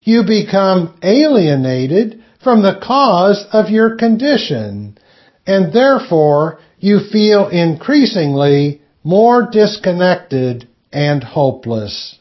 You 0.03 0.23
become 0.23 0.97
alienated 1.03 2.23
from 2.43 2.63
the 2.63 2.79
cause 2.81 3.45
of 3.53 3.69
your 3.69 3.95
condition, 3.97 4.97
and 5.45 5.71
therefore 5.71 6.59
you 6.79 6.99
feel 7.11 7.47
increasingly 7.47 8.81
more 9.03 9.47
disconnected 9.51 10.67
and 10.91 11.23
hopeless. 11.23 12.17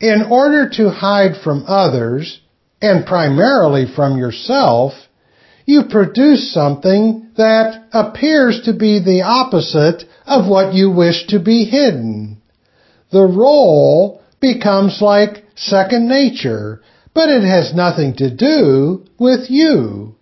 In 0.00 0.22
order 0.30 0.70
to 0.76 0.90
hide 0.90 1.36
from 1.44 1.64
others, 1.66 2.40
and 2.80 3.04
primarily 3.04 3.84
from 3.94 4.16
yourself, 4.16 4.94
you 5.70 5.84
produce 5.84 6.52
something 6.52 7.30
that 7.36 7.86
appears 7.92 8.62
to 8.64 8.72
be 8.72 8.98
the 8.98 9.22
opposite 9.22 10.02
of 10.26 10.48
what 10.50 10.74
you 10.74 10.90
wish 10.90 11.28
to 11.28 11.38
be 11.38 11.64
hidden. 11.64 12.42
The 13.12 13.24
role 13.24 14.20
becomes 14.40 15.00
like 15.00 15.44
second 15.54 16.08
nature, 16.08 16.82
but 17.14 17.28
it 17.28 17.42
has 17.42 17.72
nothing 17.72 18.16
to 18.16 18.34
do 18.34 19.04
with 19.18 19.48
you. 19.48 20.16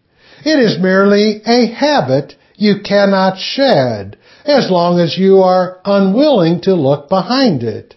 It 0.44 0.60
is 0.60 0.78
merely 0.78 1.40
a 1.44 1.66
habit 1.66 2.34
you 2.56 2.80
cannot 2.84 3.38
shed 3.38 4.18
as 4.44 4.70
long 4.70 5.00
as 5.00 5.16
you 5.16 5.38
are 5.42 5.80
unwilling 5.84 6.60
to 6.62 6.74
look 6.74 7.08
behind 7.08 7.62
it. 7.62 7.94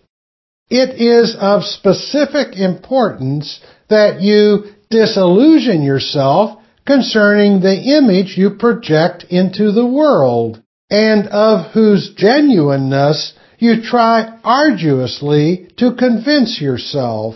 It 0.70 1.02
is 1.02 1.36
of 1.40 1.64
specific 1.64 2.58
importance 2.58 3.60
that 3.90 4.22
you 4.22 4.74
disillusion 4.90 5.84
yourself 5.84 6.61
concerning 6.86 7.62
the 7.62 7.98
image 7.98 8.38
you 8.38 8.52
project 8.52 9.26
into 9.30 9.72
the 9.72 9.86
world 9.86 10.62
and 10.90 11.28
of 11.28 11.72
whose 11.72 12.14
genuineness 12.16 13.34
you 13.60 13.82
try 13.82 14.40
arduously 14.44 15.68
to 15.78 15.96
convince 15.96 16.60
yourself. 16.60 17.36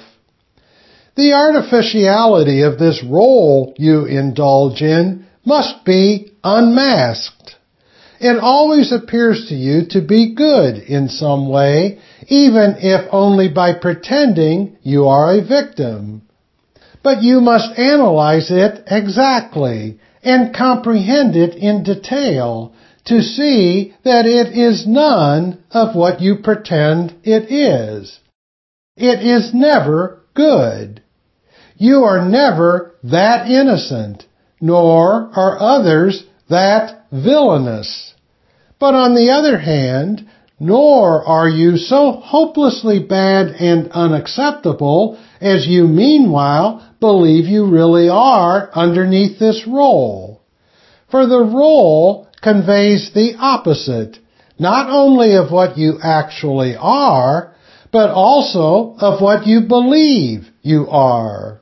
The 1.16 1.34
artificiality 1.34 2.64
of 2.64 2.78
this 2.78 3.04
role 3.04 3.74
you 3.78 4.06
indulge 4.06 4.82
in 4.82 5.26
must 5.46 5.86
be 5.86 6.34
unmasked. 6.44 7.56
It 8.20 8.38
always 8.40 8.92
appears 8.92 9.48
to 9.50 9.56
you 9.56 9.86
to 9.92 10.02
be 10.02 10.34
good 10.34 10.78
in 10.78 11.10
some 11.10 11.50
way, 11.50 12.00
even 12.28 12.76
if 12.80 13.08
only 13.12 13.50
by 13.50 13.74
pretending 13.74 14.78
you 14.82 15.08
are 15.08 15.36
a 15.36 15.46
victim. 15.46 16.24
But 17.06 17.22
you 17.22 17.40
must 17.40 17.78
analyze 17.78 18.50
it 18.50 18.84
exactly 18.88 20.00
and 20.24 20.56
comprehend 20.56 21.36
it 21.36 21.54
in 21.54 21.84
detail 21.84 22.74
to 23.06 23.22
see 23.22 23.94
that 24.04 24.26
it 24.26 24.58
is 24.58 24.88
none 24.88 25.64
of 25.70 25.96
what 25.96 26.20
you 26.20 26.38
pretend 26.38 27.14
it 27.24 27.52
is. 27.52 28.20
It 28.98 29.20
is 29.24 29.54
never 29.54 30.24
good. 30.34 31.04
You 31.78 32.06
are 32.06 32.28
never 32.28 32.96
that 33.04 33.52
innocent, 33.52 34.26
nor 34.60 35.30
are 35.36 35.62
others 35.62 36.24
that 36.50 37.06
villainous. 37.12 38.16
But 38.80 38.96
on 38.96 39.14
the 39.14 39.30
other 39.30 39.60
hand, 39.60 40.28
nor 40.60 41.24
are 41.24 41.50
you 41.50 41.78
so 41.78 42.14
hopelessly 42.14 42.98
bad 42.98 43.50
and 43.60 43.92
unacceptable 43.92 45.20
as 45.42 45.68
you 45.68 45.88
meanwhile 45.88 46.96
believe 47.00 47.46
you 47.46 47.66
really 47.70 48.10
are 48.10 48.70
underneath 48.74 49.40
this 49.40 49.66
role. 49.68 50.42
For 51.10 51.28
the 51.28 51.44
role 51.44 52.28
conveys 52.42 53.12
the 53.14 53.36
opposite, 53.40 54.18
not 54.58 54.90
only 54.90 55.36
of 55.36 55.52
what 55.52 55.78
you 55.78 56.00
actually 56.02 56.76
are, 56.78 57.54
but 57.92 58.10
also 58.10 58.96
of 59.00 59.22
what 59.22 59.48
you 59.48 59.62
believe 59.62 60.48
you 60.62 60.88
are. 60.90 61.62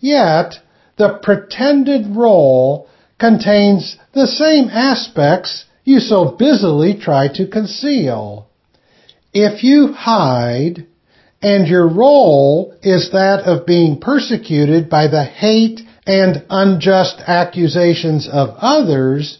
Yet, 0.00 0.54
the 0.96 1.18
pretended 1.22 2.16
role 2.16 2.88
contains 3.18 3.96
the 4.12 4.26
same 4.26 4.68
aspects 4.68 5.64
you 5.84 6.00
so 6.00 6.36
busily 6.38 6.94
try 6.94 7.28
to 7.34 7.46
conceal. 7.46 8.48
If 9.32 9.64
you 9.64 9.92
hide, 9.92 10.86
and 11.40 11.68
your 11.68 11.88
role 11.88 12.74
is 12.82 13.10
that 13.12 13.42
of 13.44 13.66
being 13.66 14.00
persecuted 14.00 14.90
by 14.90 15.06
the 15.06 15.24
hate 15.24 15.80
and 16.06 16.44
unjust 16.50 17.20
accusations 17.26 18.28
of 18.28 18.56
others, 18.58 19.38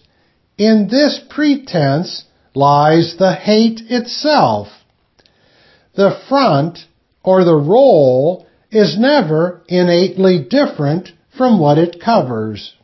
in 0.57 0.89
this 0.89 1.21
pretense 1.31 2.25
lies 2.55 3.17
the 3.19 3.35
hate 3.35 3.81
itself. 3.89 4.69
The 5.95 6.17
front, 6.29 6.81
or 7.25 7.45
the 7.45 7.57
role, 7.57 8.47
is 8.71 8.99
never 8.99 9.63
innately 9.69 10.47
different 10.49 11.11
from 11.37 11.59
what 11.59 11.79
it 11.79 12.01
covers. 12.05 12.75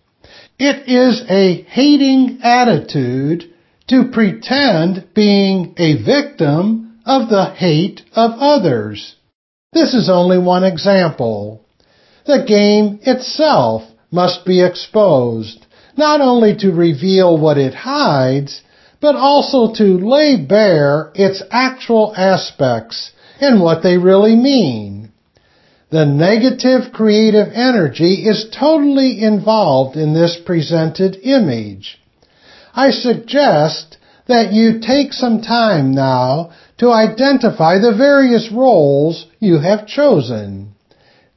It 0.58 0.88
is 0.88 1.22
a 1.28 1.62
hating 1.62 2.40
attitude 2.42 3.52
to 3.88 4.10
pretend 4.12 5.08
being 5.14 5.74
a 5.76 6.02
victim 6.02 6.93
of 7.04 7.28
the 7.28 7.46
hate 7.56 8.02
of 8.14 8.32
others. 8.38 9.16
This 9.72 9.94
is 9.94 10.08
only 10.08 10.38
one 10.38 10.64
example. 10.64 11.64
The 12.26 12.44
game 12.46 13.00
itself 13.02 13.82
must 14.10 14.44
be 14.44 14.62
exposed, 14.62 15.66
not 15.96 16.20
only 16.20 16.56
to 16.56 16.72
reveal 16.72 17.36
what 17.36 17.58
it 17.58 17.74
hides, 17.74 18.62
but 19.00 19.16
also 19.16 19.74
to 19.74 19.98
lay 19.98 20.36
bare 20.36 21.10
its 21.14 21.42
actual 21.50 22.14
aspects 22.16 23.12
and 23.40 23.60
what 23.60 23.82
they 23.82 23.98
really 23.98 24.36
mean. 24.36 25.12
The 25.90 26.06
negative 26.06 26.92
creative 26.92 27.48
energy 27.52 28.26
is 28.26 28.48
totally 28.58 29.22
involved 29.22 29.96
in 29.96 30.14
this 30.14 30.38
presented 30.46 31.16
image. 31.22 32.00
I 32.74 32.90
suggest 32.90 33.98
that 34.26 34.52
you 34.52 34.80
take 34.80 35.12
some 35.12 35.42
time 35.42 35.92
now 35.92 36.50
to 36.78 36.90
identify 36.90 37.78
the 37.78 37.94
various 37.96 38.50
roles 38.50 39.26
you 39.38 39.58
have 39.58 39.86
chosen. 39.86 40.74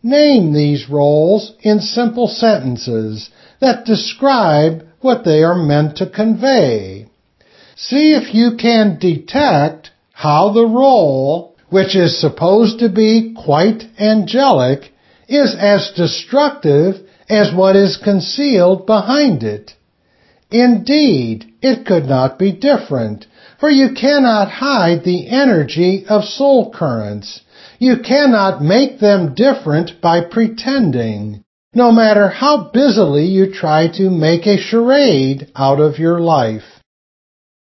Name 0.03 0.53
these 0.53 0.89
roles 0.89 1.53
in 1.61 1.79
simple 1.79 2.27
sentences 2.27 3.29
that 3.59 3.85
describe 3.85 4.87
what 5.01 5.25
they 5.25 5.43
are 5.43 5.55
meant 5.55 5.97
to 5.97 6.09
convey. 6.09 7.07
See 7.75 8.13
if 8.13 8.33
you 8.33 8.57
can 8.57 8.97
detect 8.99 9.91
how 10.11 10.51
the 10.51 10.65
role, 10.65 11.55
which 11.69 11.95
is 11.95 12.19
supposed 12.19 12.79
to 12.79 12.89
be 12.89 13.35
quite 13.35 13.83
angelic, 13.99 14.91
is 15.27 15.55
as 15.55 15.91
destructive 15.95 16.95
as 17.29 17.53
what 17.53 17.75
is 17.75 17.97
concealed 17.97 18.85
behind 18.85 19.43
it. 19.43 19.73
Indeed, 20.49 21.53
it 21.61 21.85
could 21.85 22.05
not 22.05 22.39
be 22.39 22.51
different, 22.51 23.27
for 23.59 23.69
you 23.69 23.93
cannot 23.93 24.49
hide 24.49 25.03
the 25.03 25.29
energy 25.29 26.05
of 26.07 26.23
soul 26.23 26.71
currents. 26.71 27.41
You 27.79 27.97
cannot 27.99 28.61
make 28.61 28.99
them 28.99 29.33
different 29.35 30.01
by 30.01 30.21
pretending, 30.21 31.43
no 31.73 31.91
matter 31.91 32.27
how 32.29 32.69
busily 32.71 33.25
you 33.25 33.53
try 33.53 33.87
to 33.97 34.09
make 34.09 34.45
a 34.45 34.57
charade 34.57 35.51
out 35.55 35.79
of 35.79 35.99
your 35.99 36.19
life. 36.19 36.81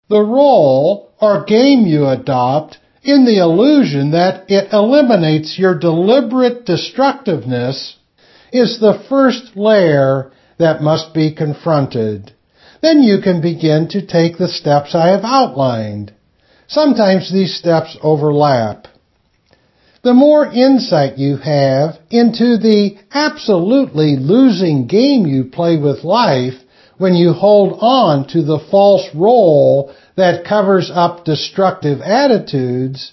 The 0.08 0.20
role 0.20 1.10
or 1.20 1.44
game 1.44 1.86
you 1.86 2.06
adopt 2.06 2.78
in 3.02 3.24
the 3.24 3.38
illusion 3.38 4.12
that 4.12 4.44
it 4.48 4.72
eliminates 4.72 5.58
your 5.58 5.78
deliberate 5.78 6.64
destructiveness 6.64 7.96
is 8.52 8.78
the 8.78 9.02
first 9.08 9.56
layer 9.56 10.30
that 10.58 10.82
must 10.82 11.14
be 11.14 11.34
confronted 11.34 12.32
then 12.82 13.02
you 13.02 13.20
can 13.22 13.40
begin 13.40 13.88
to 13.88 14.06
take 14.06 14.36
the 14.36 14.48
steps 14.48 14.94
I 14.94 15.08
have 15.08 15.24
outlined. 15.24 16.12
Sometimes 16.66 17.32
these 17.32 17.56
steps 17.56 17.96
overlap. 18.02 18.88
The 20.02 20.14
more 20.14 20.44
insight 20.46 21.16
you 21.16 21.36
have 21.36 21.98
into 22.10 22.58
the 22.58 22.96
absolutely 23.12 24.16
losing 24.16 24.88
game 24.88 25.26
you 25.26 25.44
play 25.44 25.76
with 25.76 26.02
life 26.02 26.54
when 26.98 27.14
you 27.14 27.32
hold 27.32 27.78
on 27.80 28.26
to 28.28 28.42
the 28.42 28.58
false 28.70 29.08
role 29.14 29.94
that 30.16 30.44
covers 30.44 30.90
up 30.92 31.24
destructive 31.24 32.00
attitudes, 32.00 33.12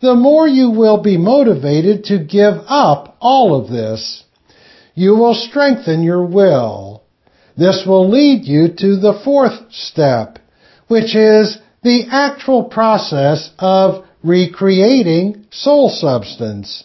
the 0.00 0.14
more 0.14 0.46
you 0.46 0.70
will 0.70 1.02
be 1.02 1.16
motivated 1.16 2.04
to 2.04 2.18
give 2.18 2.54
up 2.66 3.16
all 3.20 3.54
of 3.58 3.70
this. 3.70 4.24
you 4.94 5.14
will 5.16 5.34
strengthen 5.34 6.02
your 6.02 6.24
will. 6.26 6.99
This 7.60 7.84
will 7.86 8.08
lead 8.08 8.46
you 8.46 8.68
to 8.68 8.96
the 8.96 9.20
fourth 9.22 9.70
step, 9.70 10.38
which 10.88 11.14
is 11.14 11.58
the 11.82 12.06
actual 12.10 12.64
process 12.64 13.50
of 13.58 14.06
recreating 14.24 15.44
soul 15.50 15.90
substance. 15.90 16.84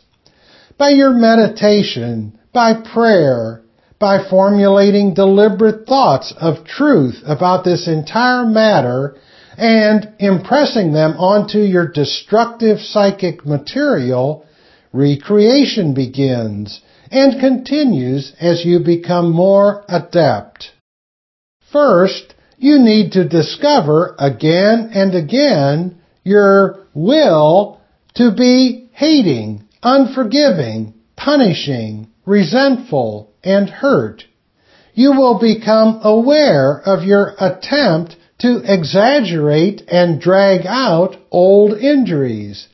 By 0.78 0.90
your 0.90 1.12
meditation, 1.12 2.38
by 2.52 2.74
prayer, 2.74 3.62
by 4.00 4.28
formulating 4.30 5.14
deliberate 5.14 5.88
thoughts 5.88 6.34
of 6.38 6.66
truth 6.66 7.24
about 7.26 7.64
this 7.64 7.88
entire 7.88 8.46
matter 8.46 9.16
and 9.58 10.10
impressing 10.20 10.92
them 10.92 11.14
onto 11.18 11.60
your 11.60 11.88
destructive 11.88 12.82
psychic 12.82 13.46
material, 13.46 14.46
recreation 14.92 15.94
begins 15.94 16.82
and 17.16 17.40
continues 17.40 18.34
as 18.42 18.66
you 18.66 18.80
become 18.80 19.32
more 19.32 19.86
adept. 19.88 20.72
First, 21.72 22.34
you 22.58 22.78
need 22.78 23.14
to 23.14 23.28
discover 23.28 24.16
again 24.20 24.92
and 24.94 25.16
again 25.16 26.02
your 26.26 26.86
will 26.94 27.80
to 28.16 28.32
be 28.36 28.90
hating, 28.92 29.64
unforgiving, 29.82 30.94
punishing, 31.16 32.10
resentful, 32.26 33.34
and 33.44 33.70
hurt. 33.70 34.26
You 34.94 35.12
will 35.12 35.40
become 35.40 36.02
aware 36.04 36.82
of 36.86 37.06
your 37.06 37.34
attempt 37.40 38.18
to 38.40 38.62
exaggerate 38.66 39.84
and 39.88 40.20
drag 40.20 40.66
out 40.66 41.16
old 41.32 41.78
injuries, 41.78 42.68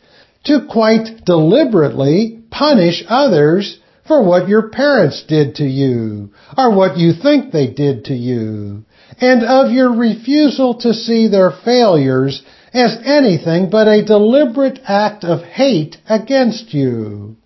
to 0.45 0.67
quite 0.67 1.25
deliberately 1.25 2.39
punish 2.49 3.03
others 3.07 3.77
for 4.11 4.21
what 4.21 4.49
your 4.49 4.67
parents 4.67 5.23
did 5.25 5.55
to 5.55 5.63
you, 5.63 6.29
or 6.57 6.75
what 6.75 6.97
you 6.97 7.13
think 7.13 7.53
they 7.53 7.67
did 7.67 8.03
to 8.03 8.13
you, 8.13 8.83
and 9.21 9.41
of 9.41 9.71
your 9.71 9.95
refusal 9.95 10.73
to 10.73 10.93
see 10.93 11.29
their 11.29 11.49
failures 11.63 12.43
as 12.73 12.97
anything 13.05 13.69
but 13.69 13.87
a 13.87 14.03
deliberate 14.03 14.77
act 14.85 15.23
of 15.23 15.41
hate 15.43 15.95
against 16.09 16.73
you. 16.73 17.37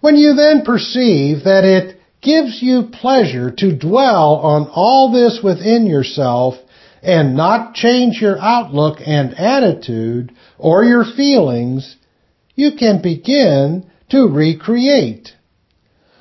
When 0.00 0.16
you 0.16 0.32
then 0.32 0.62
perceive 0.64 1.44
that 1.44 1.66
it 1.66 2.00
gives 2.22 2.62
you 2.62 2.88
pleasure 2.90 3.50
to 3.50 3.76
dwell 3.76 4.36
on 4.36 4.70
all 4.74 5.12
this 5.12 5.40
within 5.44 5.84
yourself 5.84 6.54
and 7.02 7.36
not 7.36 7.74
change 7.74 8.22
your 8.22 8.38
outlook 8.40 8.96
and 9.04 9.34
attitude 9.38 10.32
or 10.56 10.84
your 10.84 11.04
feelings, 11.04 11.96
you 12.54 12.70
can 12.78 13.02
begin 13.02 13.84
to 14.08 14.26
recreate. 14.26 15.35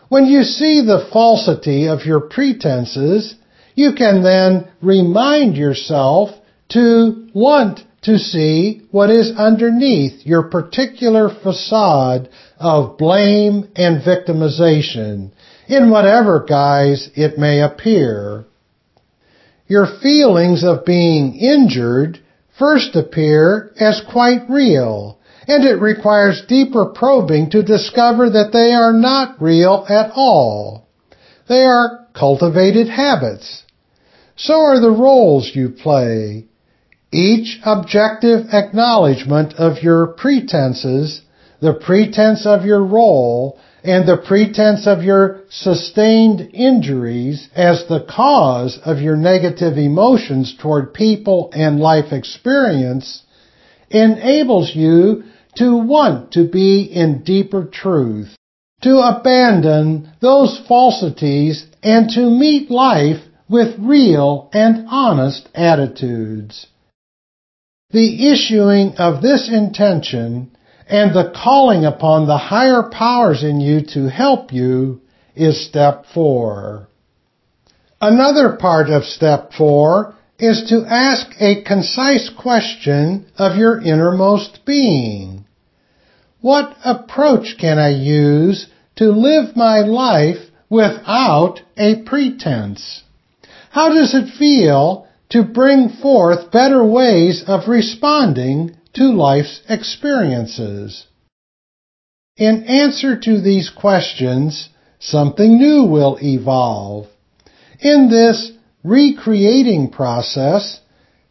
When 0.10 0.26
you 0.26 0.44
see 0.44 0.82
the 0.82 1.08
falsity 1.12 1.88
of 1.88 2.06
your 2.06 2.22
pretenses, 2.22 3.36
you 3.74 3.94
can 3.94 4.24
then 4.24 4.68
remind 4.82 5.58
yourself 5.58 6.30
to 6.70 7.28
want 7.34 7.82
to 8.04 8.20
see 8.20 8.84
what 8.92 9.10
is 9.10 9.36
underneath 9.36 10.26
your 10.26 10.44
particular 10.44 11.30
facade 11.30 12.30
of 12.60 12.98
blame 12.98 13.68
and 13.76 14.02
victimization, 14.02 15.32
in 15.68 15.90
whatever 15.90 16.46
guise 16.48 17.10
it 17.16 17.40
may 17.40 17.62
appear. 17.62 18.46
Your 19.68 19.88
feelings 20.02 20.64
of 20.64 20.86
being 20.86 21.36
injured 21.36 22.20
first 22.60 22.96
appear 22.96 23.72
as 23.80 24.02
quite 24.12 24.48
real, 24.50 25.18
and 25.48 25.64
it 25.64 25.80
requires 25.80 26.44
deeper 26.48 26.86
probing 26.86 27.50
to 27.52 27.64
discover 27.64 28.30
that 28.32 28.52
they 28.52 28.74
are 28.74 28.94
not 28.94 29.42
real 29.42 29.86
at 29.88 30.12
all. 30.16 30.88
They 31.48 31.64
are 31.64 32.08
cultivated 32.14 32.88
habits. 32.90 33.64
So 34.36 34.56
are 34.56 34.80
the 34.80 34.92
roles 34.92 35.52
you 35.54 35.70
play. 35.70 36.46
Each 37.12 37.60
objective 37.64 38.48
acknowledgement 38.52 39.54
of 39.54 39.84
your 39.84 40.08
pretenses, 40.08 41.22
the 41.62 41.74
pretense 41.74 42.46
of 42.46 42.66
your 42.66 42.84
role, 42.84 43.60
and 43.84 44.08
the 44.08 44.18
pretense 44.18 44.88
of 44.88 45.04
your 45.04 45.42
sustained 45.50 46.42
injuries 46.54 47.48
as 47.56 47.86
the 47.88 48.06
cause 48.10 48.80
of 48.84 49.00
your 49.00 49.16
negative 49.16 49.78
emotions 49.78 50.56
toward 50.60 50.94
people 50.94 51.52
and 51.54 51.80
life 51.80 52.12
experience 52.12 53.22
enables 53.92 54.76
you 54.76 55.24
to 55.56 55.76
want 55.78 56.34
to 56.34 56.48
be 56.48 56.84
in 56.84 57.24
deeper 57.24 57.66
truth, 57.66 58.36
to 58.82 58.98
abandon 58.98 60.12
those 60.22 60.62
falsities 60.68 61.66
and 61.82 62.10
to 62.10 62.30
meet 62.30 62.70
life 62.70 63.22
with 63.50 63.80
real 63.80 64.50
and 64.54 64.86
honest 64.90 65.48
attitudes. 65.54 66.68
The 67.92 68.32
issuing 68.32 68.96
of 68.98 69.22
this 69.22 69.50
intention 69.50 70.52
and 70.88 71.16
the 71.16 71.32
calling 71.36 71.86
upon 71.86 72.28
the 72.28 72.38
higher 72.38 72.90
powers 72.92 73.44
in 73.44 73.60
you 73.60 73.82
to 73.94 74.10
help 74.10 74.52
you 74.52 75.02
is 75.36 75.66
step 75.66 76.06
four. 76.14 76.88
Another 78.02 78.58
part 78.58 78.90
of 78.90 79.04
step 79.04 79.52
four 79.54 80.16
is 80.38 80.70
to 80.70 80.86
ask 80.86 81.28
a 81.40 81.64
concise 81.64 82.30
question 82.30 83.26
of 83.38 83.58
your 83.58 83.82
innermost 83.82 84.60
being. 84.66 85.45
What 86.46 86.78
approach 86.86 87.56
can 87.58 87.80
I 87.80 87.90
use 87.90 88.68
to 88.98 89.06
live 89.06 89.56
my 89.56 89.80
life 89.80 90.52
without 90.70 91.62
a 91.76 92.04
pretense? 92.04 93.02
How 93.72 93.90
does 93.90 94.14
it 94.14 94.38
feel 94.38 95.08
to 95.30 95.42
bring 95.42 95.90
forth 95.90 96.52
better 96.52 96.86
ways 96.86 97.44
of 97.48 97.68
responding 97.68 98.78
to 98.94 99.06
life's 99.06 99.62
experiences? 99.68 101.08
In 102.38 102.66
answer 102.66 103.20
to 103.22 103.42
these 103.42 103.72
questions, 103.72 104.70
something 105.00 105.58
new 105.58 105.86
will 105.86 106.20
evolve. 106.22 107.08
In 107.80 108.12
this 108.12 108.52
recreating 108.84 109.90
process, 109.90 110.80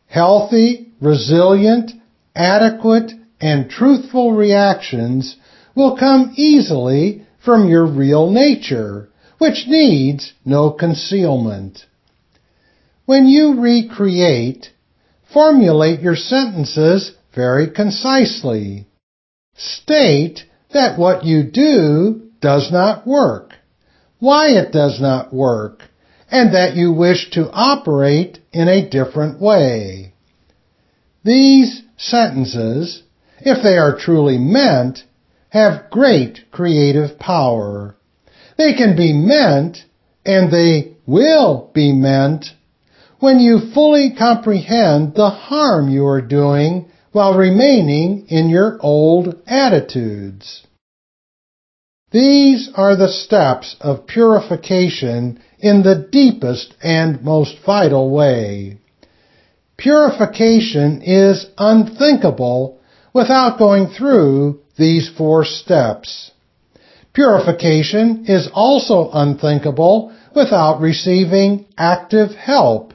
healthy, 0.08 0.92
resilient, 1.00 1.92
adequate, 2.34 3.12
and 3.40 3.70
truthful 3.70 4.32
reactions 4.32 5.36
will 5.74 5.96
come 5.96 6.34
easily 6.36 7.26
from 7.44 7.68
your 7.68 7.86
real 7.86 8.30
nature, 8.30 9.08
which 9.38 9.66
needs 9.66 10.32
no 10.44 10.70
concealment. 10.70 11.84
When 13.06 13.26
you 13.26 13.60
recreate, 13.60 14.70
formulate 15.32 16.00
your 16.00 16.16
sentences 16.16 17.12
very 17.34 17.70
concisely. 17.70 18.86
State 19.56 20.44
that 20.72 20.98
what 20.98 21.24
you 21.24 21.42
do 21.42 22.30
does 22.40 22.70
not 22.72 23.06
work, 23.06 23.54
why 24.18 24.48
it 24.50 24.72
does 24.72 25.00
not 25.00 25.32
work, 25.32 25.82
and 26.30 26.54
that 26.54 26.76
you 26.76 26.92
wish 26.92 27.30
to 27.30 27.50
operate 27.52 28.38
in 28.52 28.68
a 28.68 28.88
different 28.88 29.40
way. 29.40 30.12
These 31.24 31.82
sentences, 31.96 33.03
if 33.44 33.62
they 33.62 33.76
are 33.76 33.96
truly 33.96 34.38
meant, 34.38 35.04
have 35.50 35.90
great 35.90 36.50
creative 36.50 37.18
power. 37.18 37.96
They 38.56 38.74
can 38.74 38.96
be 38.96 39.12
meant, 39.12 39.84
and 40.24 40.50
they 40.50 40.96
will 41.06 41.70
be 41.74 41.92
meant 41.92 42.46
when 43.20 43.38
you 43.38 43.72
fully 43.72 44.14
comprehend 44.18 45.14
the 45.14 45.30
harm 45.30 45.88
you 45.88 46.06
are 46.06 46.20
doing 46.20 46.90
while 47.12 47.36
remaining 47.38 48.26
in 48.28 48.48
your 48.48 48.78
old 48.80 49.40
attitudes. 49.46 50.66
These 52.10 52.70
are 52.74 52.96
the 52.96 53.08
steps 53.08 53.76
of 53.80 54.06
purification 54.06 55.40
in 55.58 55.82
the 55.82 56.08
deepest 56.10 56.74
and 56.82 57.22
most 57.22 57.56
vital 57.64 58.10
way. 58.10 58.78
Purification 59.76 61.02
is 61.02 61.46
unthinkable 61.58 62.78
without 63.14 63.58
going 63.58 63.86
through 63.86 64.60
these 64.76 65.08
four 65.16 65.46
steps. 65.46 66.32
Purification 67.14 68.26
is 68.28 68.50
also 68.52 69.08
unthinkable 69.12 70.14
without 70.34 70.80
receiving 70.80 71.64
active 71.78 72.32
help 72.32 72.92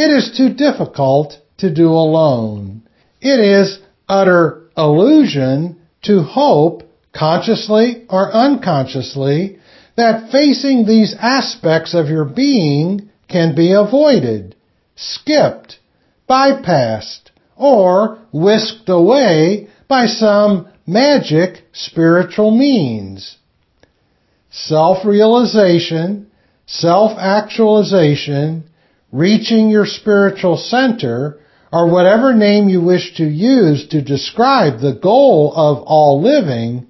it 0.00 0.10
is 0.12 0.36
too 0.36 0.54
difficult 0.54 1.36
to 1.56 1.74
do 1.74 1.88
alone. 1.88 2.82
It 3.20 3.40
is 3.40 3.80
utter 4.08 4.70
illusion 4.76 5.80
to 6.02 6.22
hope, 6.22 6.84
consciously 7.12 8.04
or 8.08 8.32
unconsciously, 8.32 9.58
that 9.96 10.30
facing 10.30 10.86
these 10.86 11.16
aspects 11.18 11.94
of 11.94 12.08
your 12.08 12.24
being 12.24 13.10
can 13.26 13.56
be 13.56 13.72
avoided, 13.72 14.54
skipped, 14.94 15.80
bypassed, 16.30 17.27
or 17.58 18.18
whisked 18.32 18.88
away 18.88 19.68
by 19.88 20.06
some 20.06 20.68
magic 20.86 21.64
spiritual 21.72 22.50
means. 22.56 23.36
self-realization, 24.50 26.26
self-actualization, 26.66 28.64
reaching 29.12 29.68
your 29.68 29.84
spiritual 29.84 30.56
center, 30.56 31.38
or 31.70 31.90
whatever 31.90 32.32
name 32.32 32.68
you 32.68 32.80
wish 32.80 33.14
to 33.16 33.24
use 33.24 33.86
to 33.88 34.00
describe 34.02 34.80
the 34.80 34.98
goal 35.02 35.52
of 35.54 35.82
all 35.82 36.22
living, 36.22 36.86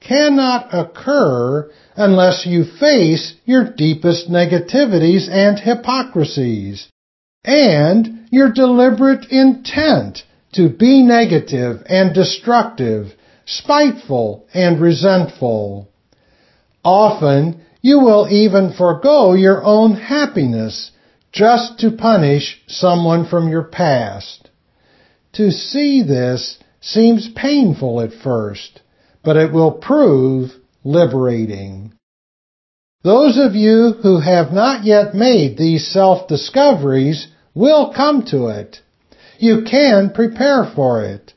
cannot 0.00 0.72
occur 0.72 1.70
unless 1.96 2.46
you 2.46 2.64
face 2.64 3.34
your 3.44 3.64
deepest 3.76 4.30
negativities 4.30 5.28
and 5.28 5.58
hypocrisies, 5.58 6.88
and 7.44 8.23
your 8.34 8.52
deliberate 8.52 9.30
intent 9.30 10.22
to 10.52 10.68
be 10.68 11.02
negative 11.02 11.82
and 11.86 12.14
destructive, 12.14 13.12
spiteful 13.46 14.46
and 14.52 14.80
resentful. 14.80 15.88
Often 16.84 17.62
you 17.80 18.00
will 18.00 18.28
even 18.30 18.72
forego 18.72 19.34
your 19.34 19.62
own 19.64 19.94
happiness 19.94 20.90
just 21.32 21.80
to 21.80 21.90
punish 21.90 22.62
someone 22.68 23.26
from 23.26 23.48
your 23.48 23.64
past. 23.64 24.50
To 25.34 25.50
see 25.50 26.02
this 26.02 26.58
seems 26.80 27.28
painful 27.34 28.00
at 28.00 28.12
first, 28.12 28.80
but 29.24 29.36
it 29.36 29.52
will 29.52 29.72
prove 29.72 30.52
liberating. 30.84 31.92
Those 33.02 33.38
of 33.38 33.54
you 33.54 33.94
who 34.02 34.20
have 34.20 34.52
not 34.52 34.84
yet 34.84 35.14
made 35.14 35.58
these 35.58 35.86
self-discoveries 35.88 37.26
will 37.54 37.92
come 37.94 38.24
to 38.26 38.48
it. 38.48 38.80
You 39.38 39.64
can 39.68 40.10
prepare 40.10 40.70
for 40.74 41.04
it. 41.04 41.32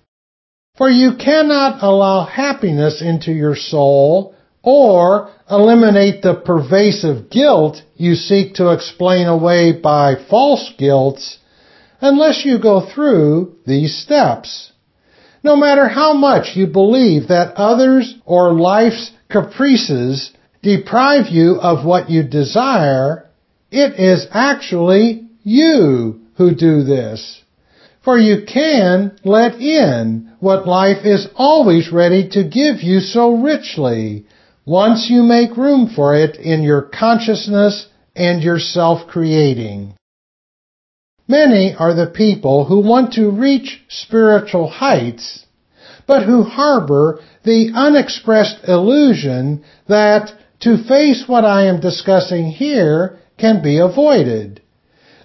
For 0.77 0.89
you 0.89 1.15
cannot 1.17 1.81
allow 1.81 2.25
happiness 2.25 3.01
into 3.01 3.31
your 3.31 3.55
soul 3.55 4.35
or 4.61 5.31
eliminate 5.49 6.21
the 6.21 6.35
pervasive 6.35 7.29
guilt 7.29 7.81
you 7.95 8.15
seek 8.15 8.55
to 8.55 8.71
explain 8.71 9.27
away 9.27 9.71
by 9.71 10.15
false 10.29 10.71
guilts 10.77 11.39
unless 12.01 12.45
you 12.45 12.59
go 12.59 12.81
through 12.93 13.55
these 13.65 13.97
steps. 13.97 14.71
No 15.43 15.55
matter 15.55 15.87
how 15.87 16.13
much 16.13 16.55
you 16.55 16.67
believe 16.67 17.29
that 17.29 17.55
others 17.55 18.15
or 18.25 18.53
life's 18.53 19.11
caprices 19.29 20.31
deprive 20.61 21.27
you 21.27 21.55
of 21.55 21.85
what 21.85 22.09
you 22.09 22.23
desire, 22.23 23.29
it 23.71 23.99
is 23.99 24.27
actually 24.31 25.26
you 25.47 26.19
who 26.35 26.53
do 26.53 26.83
this. 26.83 27.41
For 28.03 28.17
you 28.17 28.45
can 28.45 29.17
let 29.23 29.55
in 29.55 30.33
what 30.39 30.67
life 30.67 31.05
is 31.05 31.27
always 31.35 31.91
ready 31.91 32.29
to 32.29 32.43
give 32.43 32.81
you 32.81 32.99
so 32.99 33.35
richly 33.37 34.25
once 34.65 35.07
you 35.09 35.23
make 35.23 35.55
room 35.55 35.89
for 35.95 36.15
it 36.15 36.35
in 36.35 36.63
your 36.63 36.81
consciousness 36.81 37.87
and 38.15 38.43
your 38.43 38.59
self-creating. 38.59 39.93
Many 41.29 41.73
are 41.77 41.93
the 41.93 42.11
people 42.13 42.65
who 42.65 42.79
want 42.79 43.13
to 43.13 43.31
reach 43.31 43.81
spiritual 43.87 44.67
heights, 44.69 45.45
but 46.05 46.25
who 46.25 46.43
harbor 46.43 47.21
the 47.43 47.71
unexpressed 47.73 48.67
illusion 48.67 49.63
that 49.87 50.31
to 50.61 50.83
face 50.83 51.23
what 51.27 51.45
I 51.45 51.67
am 51.67 51.79
discussing 51.79 52.47
here 52.47 53.19
can 53.37 53.61
be 53.61 53.77
avoided. 53.77 54.61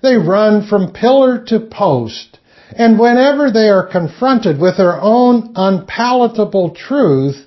They 0.03 0.17
run 0.17 0.67
from 0.67 0.93
pillar 0.93 1.39
to 1.47 1.61
post, 1.61 2.39
and 2.77 2.99
whenever 2.99 3.51
they 3.51 3.69
are 3.69 3.87
confronted 3.87 4.59
with 4.59 4.77
their 4.77 5.01
own 5.01 5.53
unpalatable 5.55 6.71
truth, 6.71 7.47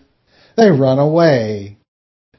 they 0.55 0.71
run 0.71 0.97
away. 0.97 1.77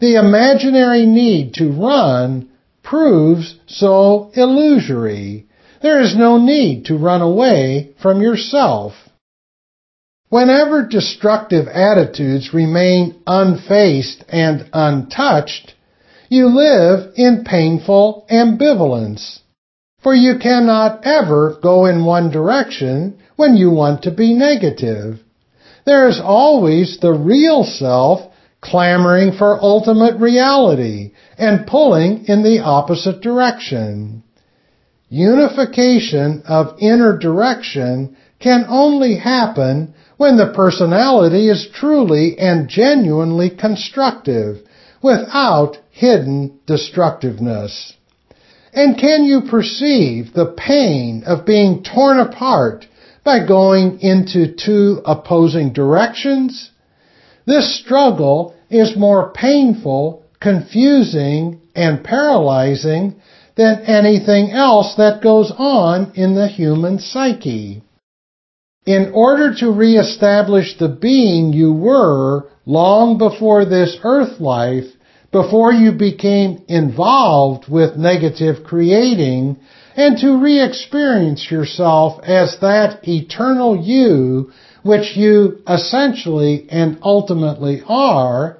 The 0.00 0.16
imaginary 0.16 1.04
need 1.04 1.54
to 1.54 1.70
run 1.70 2.48
proves 2.82 3.56
so 3.66 4.30
illusory. 4.34 5.46
There 5.82 6.00
is 6.00 6.16
no 6.16 6.38
need 6.38 6.86
to 6.86 6.96
run 6.96 7.20
away 7.20 7.90
from 8.00 8.22
yourself. 8.22 8.94
Whenever 10.28 10.86
destructive 10.86 11.68
attitudes 11.68 12.54
remain 12.54 13.16
unfaced 13.26 14.24
and 14.28 14.68
untouched, 14.72 15.74
you 16.28 16.46
live 16.48 17.12
in 17.16 17.44
painful 17.44 18.26
ambivalence. 18.30 19.40
For 20.06 20.14
you 20.14 20.38
cannot 20.38 21.00
ever 21.04 21.58
go 21.60 21.84
in 21.84 22.04
one 22.04 22.30
direction 22.30 23.16
when 23.34 23.56
you 23.56 23.72
want 23.72 24.02
to 24.02 24.12
be 24.12 24.34
negative. 24.34 25.18
There 25.84 26.06
is 26.06 26.20
always 26.20 26.98
the 26.98 27.12
real 27.12 27.64
self 27.64 28.20
clamoring 28.60 29.32
for 29.32 29.60
ultimate 29.60 30.20
reality 30.20 31.10
and 31.36 31.66
pulling 31.66 32.26
in 32.26 32.44
the 32.44 32.60
opposite 32.60 33.20
direction. 33.20 34.22
Unification 35.08 36.44
of 36.46 36.76
inner 36.78 37.18
direction 37.18 38.16
can 38.38 38.64
only 38.68 39.16
happen 39.16 39.92
when 40.18 40.36
the 40.36 40.52
personality 40.54 41.48
is 41.48 41.66
truly 41.74 42.38
and 42.38 42.68
genuinely 42.68 43.50
constructive 43.50 44.58
without 45.02 45.78
hidden 45.90 46.60
destructiveness. 46.64 47.96
And 48.76 48.98
can 48.98 49.24
you 49.24 49.40
perceive 49.50 50.34
the 50.34 50.54
pain 50.54 51.24
of 51.26 51.46
being 51.46 51.82
torn 51.82 52.18
apart 52.18 52.86
by 53.24 53.46
going 53.46 54.00
into 54.00 54.54
two 54.54 55.00
opposing 55.06 55.72
directions? 55.72 56.70
This 57.46 57.80
struggle 57.80 58.54
is 58.68 58.94
more 58.94 59.32
painful, 59.32 60.24
confusing, 60.42 61.62
and 61.74 62.04
paralyzing 62.04 63.14
than 63.56 63.80
anything 63.86 64.50
else 64.50 64.94
that 64.96 65.22
goes 65.22 65.50
on 65.56 66.12
in 66.14 66.34
the 66.34 66.48
human 66.48 66.98
psyche. 66.98 67.82
In 68.84 69.10
order 69.14 69.54
to 69.54 69.70
reestablish 69.70 70.76
the 70.76 70.88
being 70.88 71.54
you 71.54 71.72
were 71.72 72.50
long 72.66 73.16
before 73.16 73.64
this 73.64 73.96
earth 74.04 74.38
life, 74.38 74.84
before 75.42 75.70
you 75.70 75.92
became 75.92 76.64
involved 76.66 77.68
with 77.68 77.94
negative 77.94 78.64
creating, 78.64 79.58
and 79.94 80.16
to 80.16 80.38
re-experience 80.42 81.50
yourself 81.50 82.18
as 82.22 82.56
that 82.62 83.06
eternal 83.06 83.76
you 83.76 84.50
which 84.82 85.14
you 85.14 85.58
essentially 85.68 86.66
and 86.70 86.98
ultimately 87.02 87.82
are, 87.86 88.56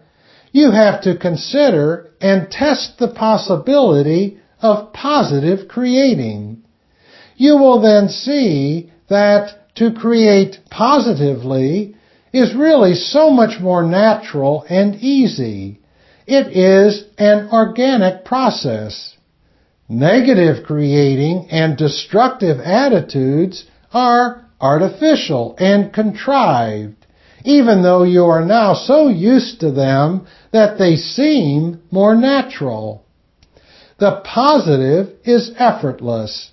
you 0.52 0.70
have 0.70 1.00
to 1.00 1.16
consider 1.16 2.10
and 2.20 2.50
test 2.50 2.98
the 2.98 3.08
possibility 3.08 4.38
of 4.60 4.92
positive 4.92 5.68
creating. 5.68 6.62
You 7.36 7.56
will 7.56 7.80
then 7.80 8.10
see 8.10 8.92
that 9.08 9.74
to 9.76 9.92
create 9.92 10.58
positively 10.70 11.96
is 12.34 12.54
really 12.54 12.94
so 12.94 13.30
much 13.30 13.60
more 13.60 13.82
natural 13.82 14.66
and 14.68 14.96
easy. 14.96 15.80
It 16.26 16.48
is 16.56 17.04
an 17.18 17.50
organic 17.52 18.24
process. 18.24 19.16
Negative 19.88 20.64
creating 20.66 21.46
and 21.50 21.76
destructive 21.76 22.58
attitudes 22.58 23.64
are 23.92 24.44
artificial 24.60 25.54
and 25.60 25.92
contrived, 25.92 27.06
even 27.44 27.82
though 27.82 28.02
you 28.02 28.24
are 28.24 28.44
now 28.44 28.74
so 28.74 29.06
used 29.06 29.60
to 29.60 29.70
them 29.70 30.26
that 30.50 30.78
they 30.78 30.96
seem 30.96 31.80
more 31.92 32.16
natural. 32.16 33.04
The 33.98 34.20
positive 34.24 35.14
is 35.24 35.52
effortless. 35.56 36.50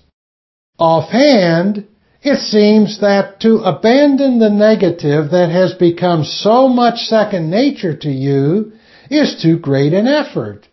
Offhand, 0.78 1.84
it 2.22 2.38
seems 2.38 3.00
that 3.00 3.40
to 3.40 3.56
abandon 3.58 4.38
the 4.38 4.50
negative 4.50 5.30
that 5.32 5.50
has 5.50 5.74
become 5.74 6.24
so 6.24 6.68
much 6.68 7.06
second 7.06 7.50
nature 7.50 7.96
to 7.96 8.10
you 8.10 8.72
is 9.14 9.40
too 9.40 9.58
great 9.58 9.92
an 9.92 10.06
effort. 10.06 10.68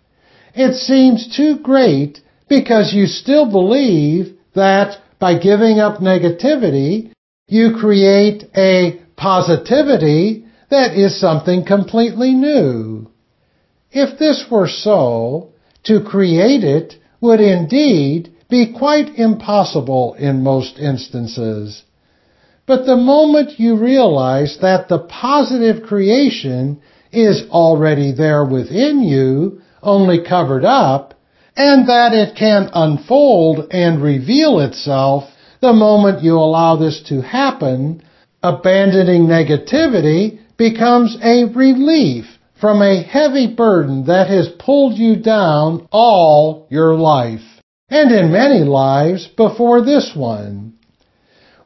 It 0.53 0.75
seems 0.75 1.35
too 1.35 1.59
great 1.59 2.19
because 2.49 2.93
you 2.93 3.05
still 3.05 3.49
believe 3.49 4.37
that 4.55 4.97
by 5.19 5.37
giving 5.39 5.79
up 5.79 5.99
negativity, 5.99 7.11
you 7.47 7.75
create 7.79 8.43
a 8.55 8.99
positivity 9.15 10.45
that 10.69 10.97
is 10.97 11.19
something 11.19 11.65
completely 11.65 12.33
new. 12.33 13.09
If 13.91 14.17
this 14.17 14.45
were 14.49 14.67
so, 14.67 15.49
to 15.83 16.01
create 16.01 16.63
it 16.63 16.95
would 17.19 17.39
indeed 17.39 18.33
be 18.49 18.73
quite 18.77 19.15
impossible 19.17 20.15
in 20.15 20.43
most 20.43 20.79
instances. 20.79 21.83
But 22.65 22.85
the 22.85 22.97
moment 22.97 23.59
you 23.59 23.75
realize 23.75 24.57
that 24.61 24.87
the 24.87 24.99
positive 24.99 25.83
creation 25.83 26.81
is 27.11 27.43
already 27.49 28.11
there 28.11 28.45
within 28.45 29.01
you, 29.01 29.61
only 29.81 30.23
covered 30.23 30.65
up, 30.65 31.13
and 31.55 31.87
that 31.87 32.13
it 32.13 32.35
can 32.35 32.69
unfold 32.73 33.67
and 33.71 34.01
reveal 34.01 34.59
itself 34.59 35.25
the 35.61 35.73
moment 35.73 36.23
you 36.23 36.35
allow 36.37 36.75
this 36.75 37.03
to 37.07 37.21
happen, 37.21 38.01
abandoning 38.41 39.27
negativity 39.27 40.39
becomes 40.57 41.17
a 41.23 41.45
relief 41.45 42.25
from 42.59 42.81
a 42.81 43.03
heavy 43.03 43.53
burden 43.53 44.05
that 44.05 44.27
has 44.27 44.47
pulled 44.59 44.97
you 44.97 45.15
down 45.15 45.87
all 45.91 46.67
your 46.69 46.93
life, 46.93 47.41
and 47.89 48.11
in 48.11 48.31
many 48.31 48.63
lives 48.63 49.27
before 49.27 49.83
this 49.83 50.13
one. 50.15 50.73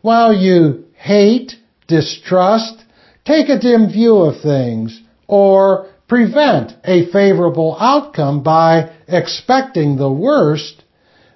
While 0.01 0.33
you 0.33 0.85
hate, 0.95 1.53
distrust, 1.87 2.83
take 3.25 3.49
a 3.49 3.59
dim 3.59 3.91
view 3.91 4.17
of 4.17 4.41
things, 4.41 5.01
or 5.27 5.87
prevent 6.07 6.73
a 6.83 7.05
favorable 7.11 7.75
outcome 7.79 8.43
by 8.43 8.91
expecting 9.07 9.97
the 9.97 10.11
worst, 10.11 10.83